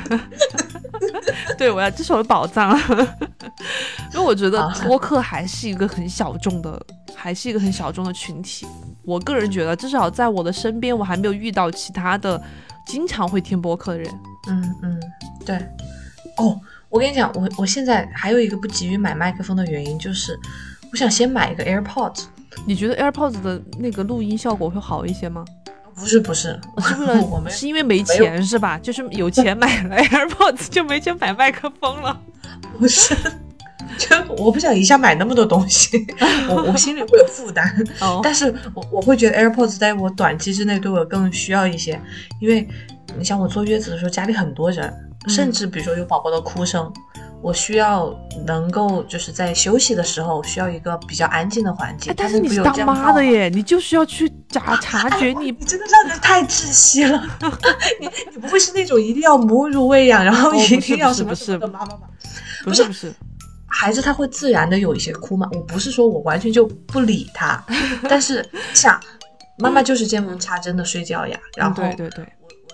[1.57, 2.79] 对，我要这是我的宝藏。
[4.13, 6.81] 因为我觉得播客还是一个很小众的，
[7.15, 8.67] 还是一个很小众的群体。
[9.03, 12.41] 我个人觉得，至少在我的身边，我还没有遇到其他的。
[12.87, 15.01] 经常会听播客的人，嗯嗯，
[15.47, 15.57] 对，
[16.37, 16.61] 哦，
[16.91, 20.39] 我跟你讲，我我现在还有一个不急于买麦克风的原因，就是
[20.93, 22.25] 我想先买一个 AirPods。
[22.67, 25.45] 你觉得 AirPods 的那个录音效果会好一些吗？
[25.95, 28.77] 不是不是，是为了 是因为没钱是吧？
[28.79, 32.21] 就是有钱买了 AirPods 就没钱买麦克风了。
[32.79, 33.15] 不是，
[33.97, 36.05] 就我不想一下买那么多东西，
[36.49, 37.73] 我我心里会有负担。
[38.01, 42.01] 哦， 但是我我会觉得 AirPods 在我短期之内对我更需要一些，
[42.41, 42.67] 因为
[43.17, 44.93] 你像我坐月子的时候家里很多人，
[45.29, 46.93] 甚至比如说有宝宝的哭声，
[47.45, 48.11] 我需要
[48.47, 52.11] 能够就是在休息的时候需要一个比较安静的环境。
[52.11, 57.23] 哎，但是你是当妈的耶，你就需要去察 察觉你， 你真的让人太窒息了。
[58.01, 62.09] 你你不会是那种一定要母乳喂养，然后一定要什么什么的妈妈吧？
[62.65, 63.15] 不是不是。
[63.67, 67.63] 孩子他会自然的有一些哭嘛，我不是说我完全就不理他，
[68.09, 68.43] 但是
[68.73, 68.99] 想
[69.59, 72.27] 妈妈就是见缝插针的睡觉呀，然后对对对，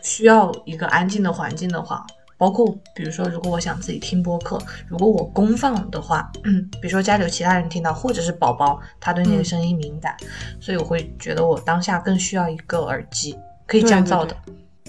[0.05, 2.07] 需要一个安静的环境的话，
[2.41, 10.17] 包括比如说如果我想自己听播客，如果我公放的话，嗯， 比如说家里有其他人听到，或者是宝宝他对那个声音敏感，
[10.59, 13.37] 所以我会觉得我当下更需要一个耳机
[13.67, 14.35] 可以降噪的。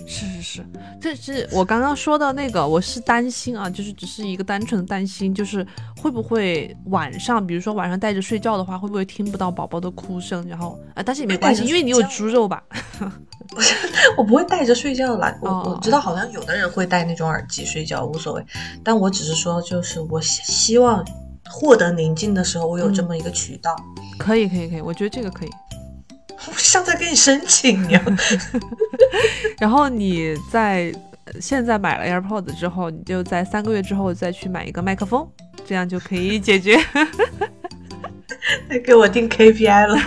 [0.08, 0.66] 是是是，
[1.00, 5.66] 这是我刚刚说的那个，我是担心啊，就是只是一个单纯的担心，就是
[5.98, 10.46] 会不会晚上，比如说晚上带着睡觉的话，会不会听不到宝宝的哭声？
[10.48, 12.64] 然后啊，但是也没关系，因为你有猪肉吧。
[13.50, 13.76] 不是，
[14.18, 15.36] 我不会带着睡觉啦。
[15.42, 18.46] 我我知道好像有的人会戴那种耳机睡觉，无所谓。
[18.84, 21.06] 但我只是说，就是我希望
[21.50, 23.76] 获得宁静的时候，我有这么一个渠道。
[24.18, 25.50] 可以可以可以，我觉得这个可以。
[26.58, 28.04] 像在给你申请一样。
[29.60, 30.94] 然后你在
[31.40, 35.28] 现在买了 AirPods 之后，你就在三个月之后再去买一个麦克风，
[35.66, 36.78] 这样就可以解决。
[38.68, 39.98] 再给我定 KPI 了，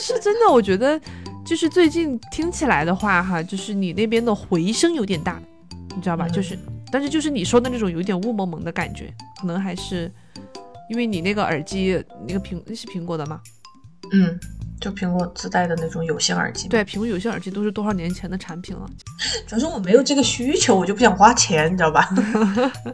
[0.00, 0.50] 是真的。
[0.50, 0.98] 我觉得
[1.44, 5.40] 就是最近听起来的话，哈，就是你那边的回声有点大，
[5.94, 6.26] 你知道吧？
[6.28, 6.58] 就是，
[6.90, 10.10] 但是就是你说的那种有点雾蒙蒙的感觉，可能还是
[10.88, 13.40] 因为你那个耳机那个苹是苹果的吗？
[14.12, 14.40] 嗯。
[14.82, 18.84] 就苹果自带的那种有线耳机，对，苹果有线耳机都是多少年前的产品了。
[19.46, 22.08] 主要是我没有这个需求，我就不想花钱，你知道吧？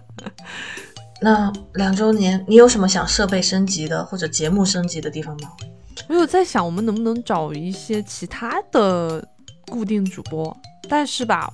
[1.23, 5.51] 那两周年，你有什么想设备升级的或者节目升级的地方吗？
[6.09, 9.27] 我有在想，我们能不能找一些其他的
[9.67, 10.55] 固定主播？
[10.91, 11.53] 但是吧，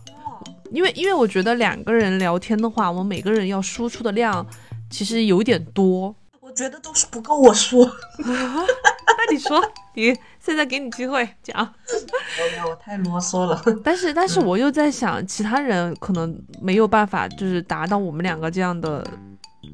[0.72, 4.44] 因为因为我觉得两个人聊天的话，我们每个人要输出的量
[4.90, 6.14] 其实有点多。
[6.44, 7.90] 我觉得都是不够我说。
[8.20, 9.58] 那你说，
[9.94, 11.58] 你现在给你机会讲。
[11.58, 13.62] 我我太啰嗦了。
[13.82, 19.02] 但是 但是我又在想，其他人可能没有办法，就是达到我们两个这样的，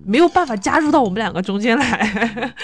[0.05, 2.55] 没有办法加入到我们两个中间来。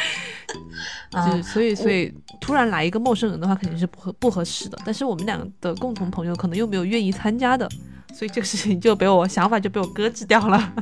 [1.10, 4.78] 就所以所以突然来一个陌生人的话，肯定是不合不合适的。
[4.84, 7.68] 但是我们两个的共同朋友可能又没有愿意参加的，
[8.14, 10.72] 所以这个事情就被我想法就被我搁置掉了。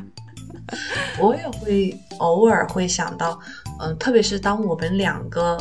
[1.19, 3.39] 我也会偶尔会想到，
[3.81, 5.59] 嗯，特别是当我们两个。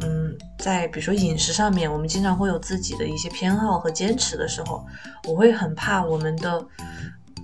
[0.00, 4.86] 嗯，在比如说饮食上面，我们经常会有自己的一些偏好和坚持的时候，
[5.26, 6.64] 我会很怕我们的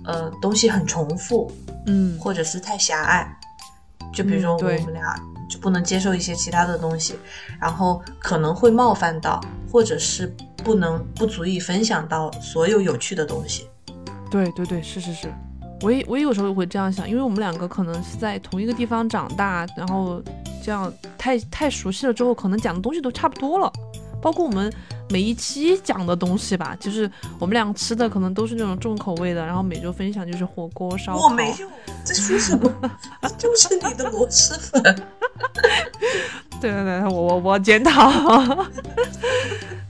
[0.05, 1.51] 呃东西很重复，
[1.85, 3.29] 嗯，或者是太狭隘。
[4.13, 5.13] 就比如说我们俩
[5.49, 7.19] 就不能接受一些其他的东西，
[7.59, 10.33] 然后可能会冒犯到，或者是
[10.63, 13.67] 不能不足以分享到所有有趣的东西。
[14.31, 15.27] 对对对，是是是，
[15.81, 20.21] 我也我也有时候会这样想，因为我们两个可能是在同一个地方长大，然后。
[20.63, 23.71] 这样太太熟悉了之后，可能讲的东西都差不多了，
[24.19, 24.73] 包括我们
[25.11, 27.07] 每一期讲的东西吧，就是
[27.37, 31.25] 我们俩吃的可能都是那种重口味的，然后每周分享就是火锅烧烤。
[31.25, 31.69] 我没有，
[32.03, 32.91] 在说什么？
[33.37, 34.81] 就是你的螺蛳粉。
[36.59, 38.09] 对对对，我我我检讨，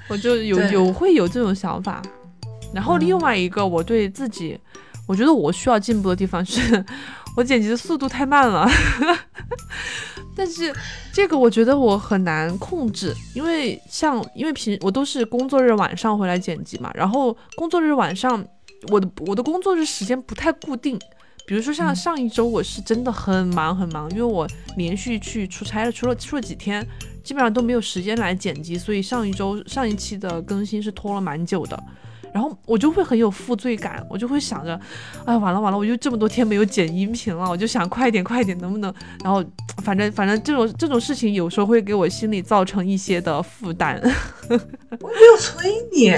[0.10, 2.02] 我就有有会有这种想法。
[2.74, 4.60] 然后另外一个，我对自己，
[5.08, 6.84] 我觉得我需要进步的地方是，
[7.36, 8.68] 我剪辑的速度太慢了。
[10.38, 10.74] 但是
[11.14, 18.45] 这个我觉得我很难控制，因为像因为平我都是工作日晚上回来剪辑嘛，然后工作日晚上
[18.89, 20.99] 我的我的工作日时间不太固定，
[21.47, 24.45] 比如说像上一周我是真的很忙很忙，因为我
[24.76, 26.86] 连续去出差了，出了出了几天，
[27.24, 31.82] 基本上都没有时间来剪辑，所以上一周上一期的更新是拖了蛮久的。
[32.36, 34.78] 然后我就会很有负罪感，我就会想着，
[35.24, 38.94] 哎，完了完了，我就这么多天没有剪音频了，我就想快点快点，能不能？
[39.24, 39.42] 然后
[39.82, 43.98] 反正反正这种这种事情有时候会给我心里造成一些的负担。
[44.50, 46.14] 我没有催你，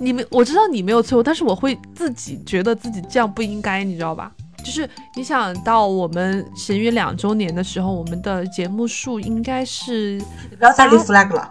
[0.00, 4.32] 你没我知道你没有催我，但是我会自己觉得自己这样不应该，你知道吧？
[4.58, 11.48] 就是你想到我们咸鱼两周年的时候，我们的节目数应该是，你不要再立 flag 了。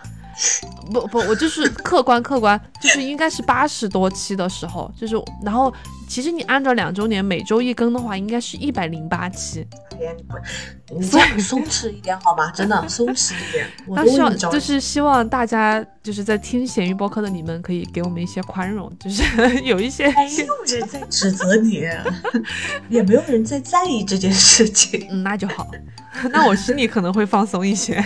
[0.91, 5.73] 不不，我就是客观客观，就是应该是八十多期的时候，就是然后
[6.07, 9.65] 其实你按照两周年每周一更的话，应该是一百零八期。
[9.99, 10.35] 哎呀，你不，
[10.99, 12.51] 你这样松弛一点好吗？
[12.51, 13.67] 真的松弛一点。
[13.87, 19.23] 我那希望就是希望大家就是在听咸鱼播客的你们可以给我们一些宽容，就是
[19.63, 21.83] 有一些没有人在指责你，
[22.89, 25.07] 也没有人在在意这件事情。
[25.11, 25.69] 嗯，那就好，
[26.31, 28.03] 那我心里可能会放松一些。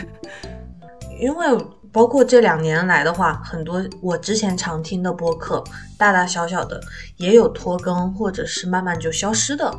[1.19, 1.47] 因为
[1.91, 5.63] 包括这两年来的话，很多我之前常听的播客，
[5.97, 6.81] 大大小小的
[7.17, 9.71] 也有拖更，或者是慢慢就消失的，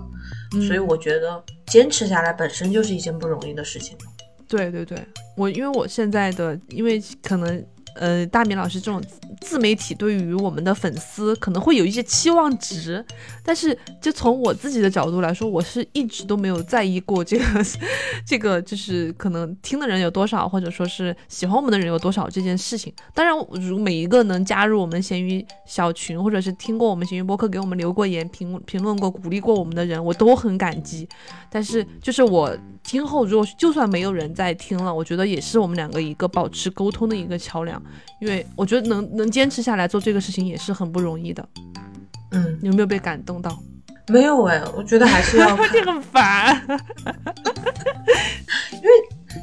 [0.67, 3.97] 所以我觉得坚持下来本身就是一件不容易的事情。
[4.49, 4.99] 对对对，
[5.37, 7.65] 我因为我现在的，因为可能
[7.97, 9.03] 呃，大米老师这种
[9.41, 13.05] 自媒体对于我们的粉丝可能会有一些期望值，
[13.43, 17.45] 但是就从我自己的角度来说，我是一直都没有在意过这个
[18.27, 22.93] 这个就是可能听的人有多少，或者说是喜欢我们的人有多少这件事情。
[23.15, 31.09] 当然，如每一个能加入我们闲鱼小群，或者是听过我们闲鱼播客给我们留过言、评评论过、鼓励过我们的人，我都很感激。
[31.51, 37.83] 但是就是我今后如果就算没有人在听了，我觉得也是我们两个一个保持沟通的一个桥梁，
[38.21, 41.47] 因为我觉得能能坚持下来做这个事情也是很不容易的。
[42.33, 43.59] 嗯，你有没有被感动到？
[44.09, 46.63] 没有哎，我觉得还是要 很烦。
[48.73, 48.91] 因为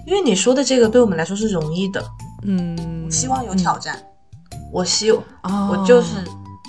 [0.07, 2.03] 因为你说的这个对我们来说是容易的，
[2.43, 3.97] 嗯，希望有挑战。
[4.71, 6.15] 我希哦，我就是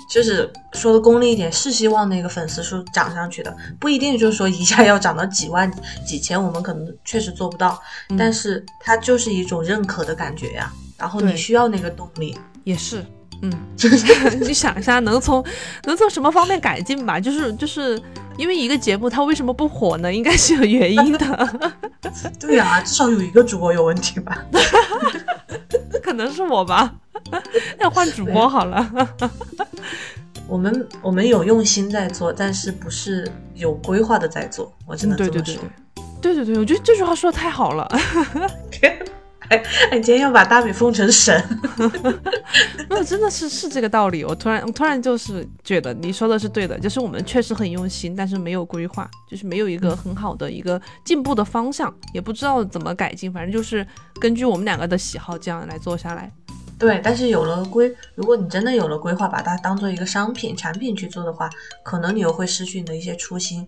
[0.09, 5.71] 就是说的功利一点，是希望那个粉丝数涨上去的，不一定就是说一下要涨到几万、
[6.05, 10.71] 几千，我们可能确实做不到，嗯但是它就是一种认可的感觉呀。
[10.97, 13.05] 然后你需要那个动力，也是，
[13.41, 13.51] 嗯，
[14.41, 15.43] 你想一下，能从
[15.85, 17.19] 能从什么方面改进吧？
[17.19, 18.01] 就是就是
[18.37, 20.11] 因为一个节目它为什么不火呢？
[20.13, 21.71] 应该是有原因的，
[22.39, 24.43] 对呀、至少有一个主播有问题吧？
[26.01, 26.93] 可能是我吧，
[27.79, 28.89] 要换主播好了。
[30.47, 35.41] 我们我们有用心在做，但是不是有规划的在做，我只能这么说。
[35.41, 35.59] 对对对
[36.21, 37.85] 对，对对对，我觉得这句话说的太好了。
[39.49, 41.41] 哎，你今天要把大米奉成神，
[42.89, 44.23] 没有，真的是是这个道理。
[44.25, 53.85] 我突然我突然就是觉得你说的是对的，就是我们确实很用心，但是没有规划，就是没有一个很好的一个进步的方向，也不知道怎么改进，反正就是
[54.19, 56.31] 根据我们两个的喜好这样来做下来。
[56.77, 61.49] 对，但是有了规，如果你真的有了规划，把它当做一个商品产品去做的话，
[61.83, 63.67] 可能你又会失去你的一些初心，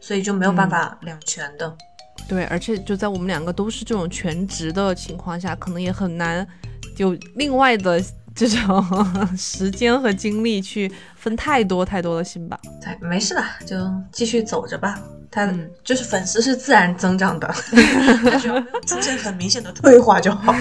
[0.00, 1.74] 所以就没有办法两全的。
[2.28, 6.46] 对，而且就在我们两个都是这种全职的情况下，可能也很难
[6.96, 8.02] 有另外的
[8.34, 8.84] 这种
[9.36, 12.58] 时间和精力去分太多太多的心吧。
[12.80, 13.76] 对，没事的，就
[14.12, 15.02] 继续走着吧。
[15.30, 17.46] 它嗯就是粉丝是自然增长的，
[18.30, 20.54] 它只要出现很明显的退化就好。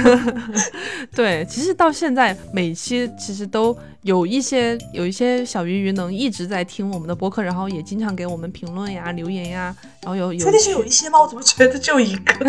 [1.16, 11.20] 对，其实到现在每期其实都有一些有一些小鱼鱼能一直在听我们的播客，然后也经常给我们评论呀、留言呀，然后有有确定是有一些吗？
[11.20, 12.46] 我怎么觉得就一个？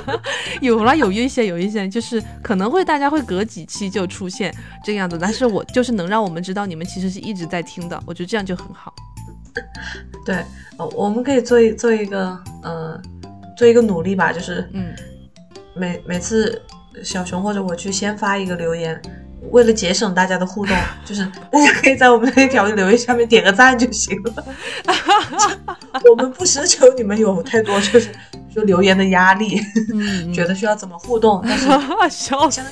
[0.60, 4.54] 有啦，有一些有一些就是可能会大家会隔几期就出现
[4.84, 8.94] 这个样子，但是我就是能让我们知道你们其实是一直在听的，我觉得这样就很好。
[10.24, 10.36] 对，
[10.78, 13.00] 呃，我们可以做一做一个，呃，
[13.56, 14.94] 做一个努力吧，就是嗯，
[15.74, 16.60] 每每次
[17.02, 19.00] 小熊或者我去先发一个留言，
[19.50, 24.44] 为了节省大家的互动，就是大家可以在我们那条留言下面点个赞就行了。
[26.10, 28.10] 我们不奢求你们有太多就是
[28.52, 29.60] 说留言的压力，
[29.92, 31.66] 嗯，觉得需要怎么互动，但是
[32.10, 32.62] 笑死。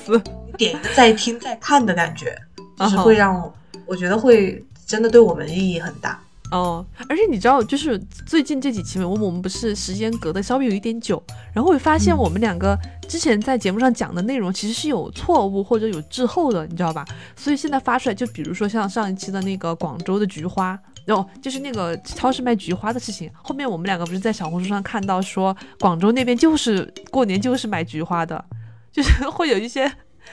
[0.46, 2.36] 你点一个再听再看的感觉，
[2.78, 3.54] 就是啊会让我
[3.86, 6.20] 我觉得会真的对我们意义很大。
[6.52, 11.20] 哦，而且你知道，就是最近这几期，我们我们不是时间隔得稍微有一点久，
[11.54, 12.78] 然后我发现我们两个
[13.08, 17.06] 之前在节目上讲的内容其实是有错误或者有滞后的，你知道吧？
[17.34, 28.44] 所以现在发出来，就比如说像上一期的那个广州的菊花，哦，就是那个超市卖菊花的事情，后面我们两个不是在小红书上看到说广州那边就是过年就是买菊花的，
[28.92, 29.90] 就是会有一些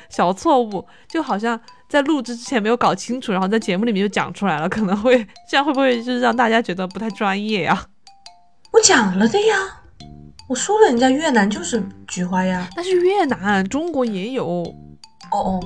[0.10, 1.58] 小错误，就好像
[1.90, 5.18] 在录制之前没有搞清楚，然后在节目里面就讲出来了，可能会
[5.50, 7.86] 这样会不会就是让大家觉得不太专业呀？
[8.72, 9.56] 我讲了的呀，
[10.48, 12.70] 我说了，人家越南就是菊花呀。
[12.76, 14.46] 但是越南、中国也有，
[15.32, 15.60] 哦哦，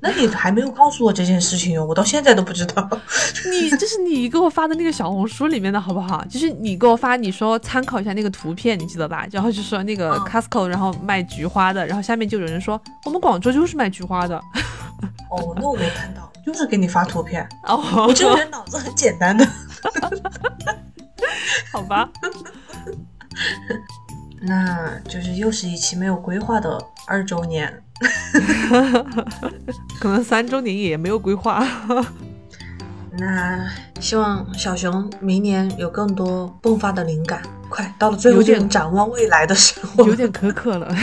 [0.00, 2.88] 那你还没有告诉我这件事情哟，我到现在都不知道。
[3.52, 6.24] 你这是你给我发的那个小红书里面的好不好？
[6.24, 9.24] 就是你给我发，你说参考一下那个图片，你记得吧？
[9.30, 14.42] 然后就说那个嗯 Costco，然后卖菊花的，然后下面就有人说我们广州就是卖菊花的。
[15.30, 17.46] 哦，那我没看到，就是给你发图片。
[17.64, 17.76] 哦，
[18.08, 19.46] 我这个人脑子很简单的。
[21.72, 22.08] 好吧，
[24.40, 27.82] 那就是又是一期没有规划的二周年，
[30.00, 31.66] 可能三周年也没有规划。
[33.18, 33.68] 那
[34.00, 37.42] 希望小熊明年有更多迸发的灵感。
[37.68, 40.94] 快到了最后，有点展望未来的时候，有点可可了。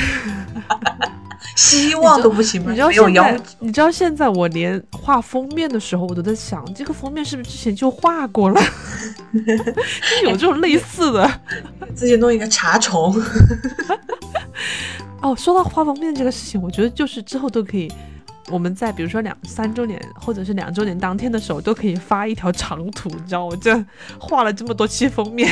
[1.55, 2.69] 希望都不行吗？
[2.69, 8.61] 你知道现在，你知道现在我连画封面的时候，我都在想，这个封面是不是之前就画过了？
[10.21, 11.41] 就有这种类似的。
[11.93, 13.15] 自己弄一个茶虫。
[15.21, 17.91] 哦，说到画封面这个事情，我觉得就是之后都可以，
[18.49, 23.83] 我们在比如说两三周年或者是两周年当天的时候，都可以发一条长图，你知道我这
[24.19, 25.49] 画了这么多期封面，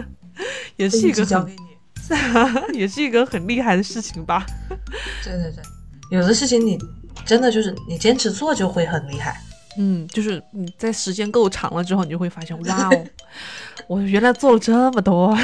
[0.76, 1.75] 也是一个很交给你。
[2.72, 4.44] 也是一个很厉害的事情吧？
[5.24, 5.62] 对对对，
[6.10, 6.78] 有的事情你
[7.24, 9.40] 真的就是你坚持做就会很厉害。
[9.78, 13.06] 嗯，就是你在时间够长了之后，你就会发现，哇哦，
[13.88, 15.36] 我原来做了这么多。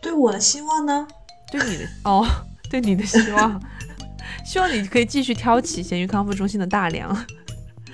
[0.00, 1.06] 对我的希望呢？
[1.50, 2.26] 对你的哦，
[2.70, 3.60] 对你的希望，
[4.44, 7.12] 希望你可以继续挑起咸鱼康复中心的大梁。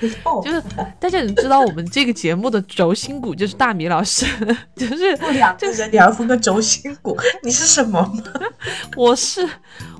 [0.44, 0.62] 就是
[1.00, 4.26] 大家也知道，我们这个节目的轴心骨就是大米老师，
[4.76, 8.12] 就是两个人你要分个轴心骨，你是什么？
[8.96, 9.48] 我是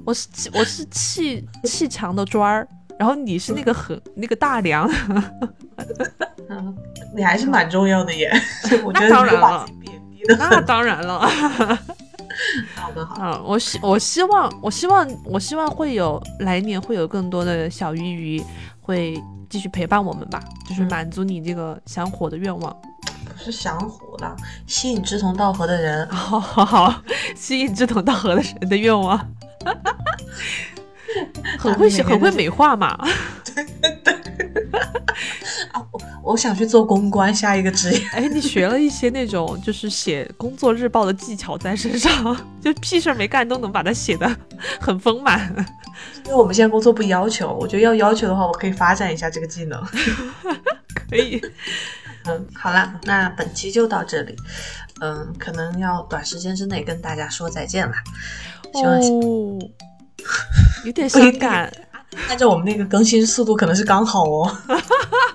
[0.04, 2.66] 我是我是砌砌墙的砖儿，
[2.98, 4.90] 然后你是那个很那个大梁。
[6.50, 6.76] 嗯，
[7.14, 8.30] 你还是蛮重要的耶。
[8.84, 11.20] 我觉得当然了，贬低的那当然了。
[12.74, 13.16] 好的好。
[13.20, 18.42] 嗯，我希我希望我希望我希望会有来年会有更多的小鱼鱼
[18.88, 19.22] 会。
[19.50, 22.70] 继续陪伴我们吧，就是满足你这个想火的愿望。
[23.24, 24.36] 不是想火了，
[24.66, 26.06] 吸引志同道合的人。
[26.10, 27.02] 好好好，
[27.34, 29.18] 吸引志同道合的人的愿望。
[31.58, 32.94] 很会写，很会美化嘛。
[33.42, 34.14] 对 对 对。
[35.72, 35.80] 啊，
[36.28, 38.06] 我我想去做公关，下一个职业。
[38.12, 44.30] 哎，你学了一些那种就是写工作日报的技巧在身上，就屁事儿没干都能把它写的
[44.78, 45.52] 很丰满。
[46.26, 49.82] 因为我们现在工作不要求，我觉得要要求的话，我可以发展一下这个技能。
[50.94, 51.40] 可以。
[52.28, 54.36] 嗯，好了，那本期就到这里。
[55.00, 57.94] 嗯，可能要短时间之内跟大家说再见了。
[58.74, 59.58] 哦，
[60.84, 61.72] 有点伤感。
[62.28, 64.56] 按照我们那个更新速度，可能是刚好哦。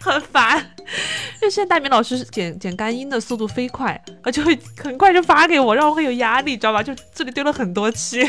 [0.02, 6.82] 很烦，因为现在大明老师剪剪干音的速度飞快，他就会很快就发给我，让我会有压力，知道吧？
[6.82, 8.20] 就这里丢了很多期。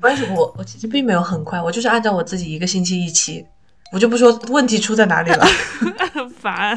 [0.00, 3.46] 关系我我其实并没有很快，我就是按照我自己一个星期一期，
[3.92, 5.46] 我就不说问题出在哪里了。
[6.12, 6.76] 很烦，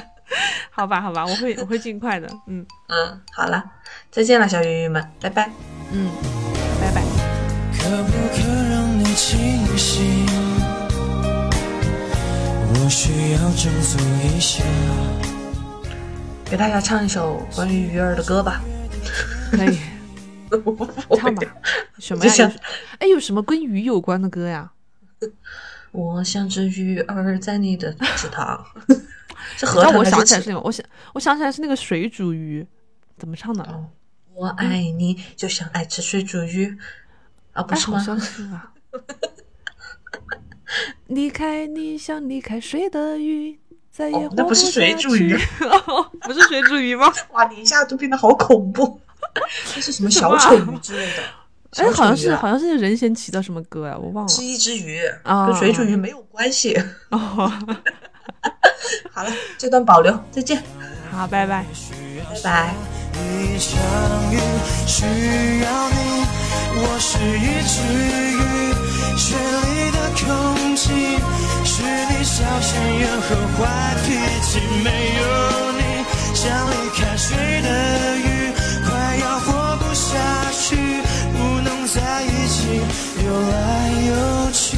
[0.69, 2.29] 好吧好吧，我会我会尽快的。
[2.47, 3.63] 嗯嗯，好了，
[4.11, 5.49] 再见了，小鱼鱼们，拜拜。
[5.91, 6.11] 嗯，
[6.79, 7.01] 拜拜。
[7.73, 10.48] 可不可让你清醒？
[12.89, 14.63] 我需要振作一下。
[16.43, 18.63] 给大家唱一首关于鱼儿的歌吧。
[19.53, 19.77] 可以，
[21.15, 21.43] 唱吧。
[21.99, 22.51] 什么呀？
[22.97, 24.71] 哎，有什么跟鱼有关的歌呀？
[25.91, 28.65] 我像只鱼儿在你的池塘。
[29.55, 30.83] 是河让我想起来是那个，我想
[31.13, 32.65] 我想起来是那个水煮鱼，
[33.19, 33.85] 怎么唱的？
[34.33, 34.65] 我爱
[34.97, 36.75] 你，就像爱吃水煮鱼。
[37.53, 38.03] 啊，不是吗？
[41.07, 43.59] 离开你像离开水的鱼，
[43.91, 45.37] 再也那不是水煮鱼，
[46.21, 47.11] 不是水煮鱼吗？
[47.31, 48.99] 哇，你一下就变得好恐怖，
[49.73, 51.23] 这是什么小丑鱼之类的？
[51.77, 54.27] 哎，好像是好像是任贤齐的什么歌呀，我忘了。
[54.27, 56.75] 是一只鱼，跟水煮鱼没有关系。
[57.11, 57.51] 哦，
[59.11, 60.61] 好了，这段保留，再见。
[61.11, 61.65] 好，拜拜，
[62.33, 62.98] 拜拜。
[63.59, 63.69] 场
[64.31, 64.39] 雨
[64.87, 65.03] 需
[65.61, 65.99] 要你，
[66.75, 67.75] 我是一只
[68.37, 68.41] 鱼，
[69.17, 70.83] 水里的空气，
[71.65, 73.59] 是你小心眼和坏
[74.03, 74.07] 脾
[74.41, 74.49] 气。
[74.83, 74.87] 没
[75.19, 75.21] 有
[75.77, 75.81] 你，
[76.33, 77.27] 像离开水
[77.61, 77.67] 的
[78.17, 78.53] 鱼，
[78.85, 79.47] 快要活
[79.77, 80.07] 不下
[80.51, 80.75] 去，
[81.33, 82.81] 不能在一起，
[83.23, 84.77] 游来游去。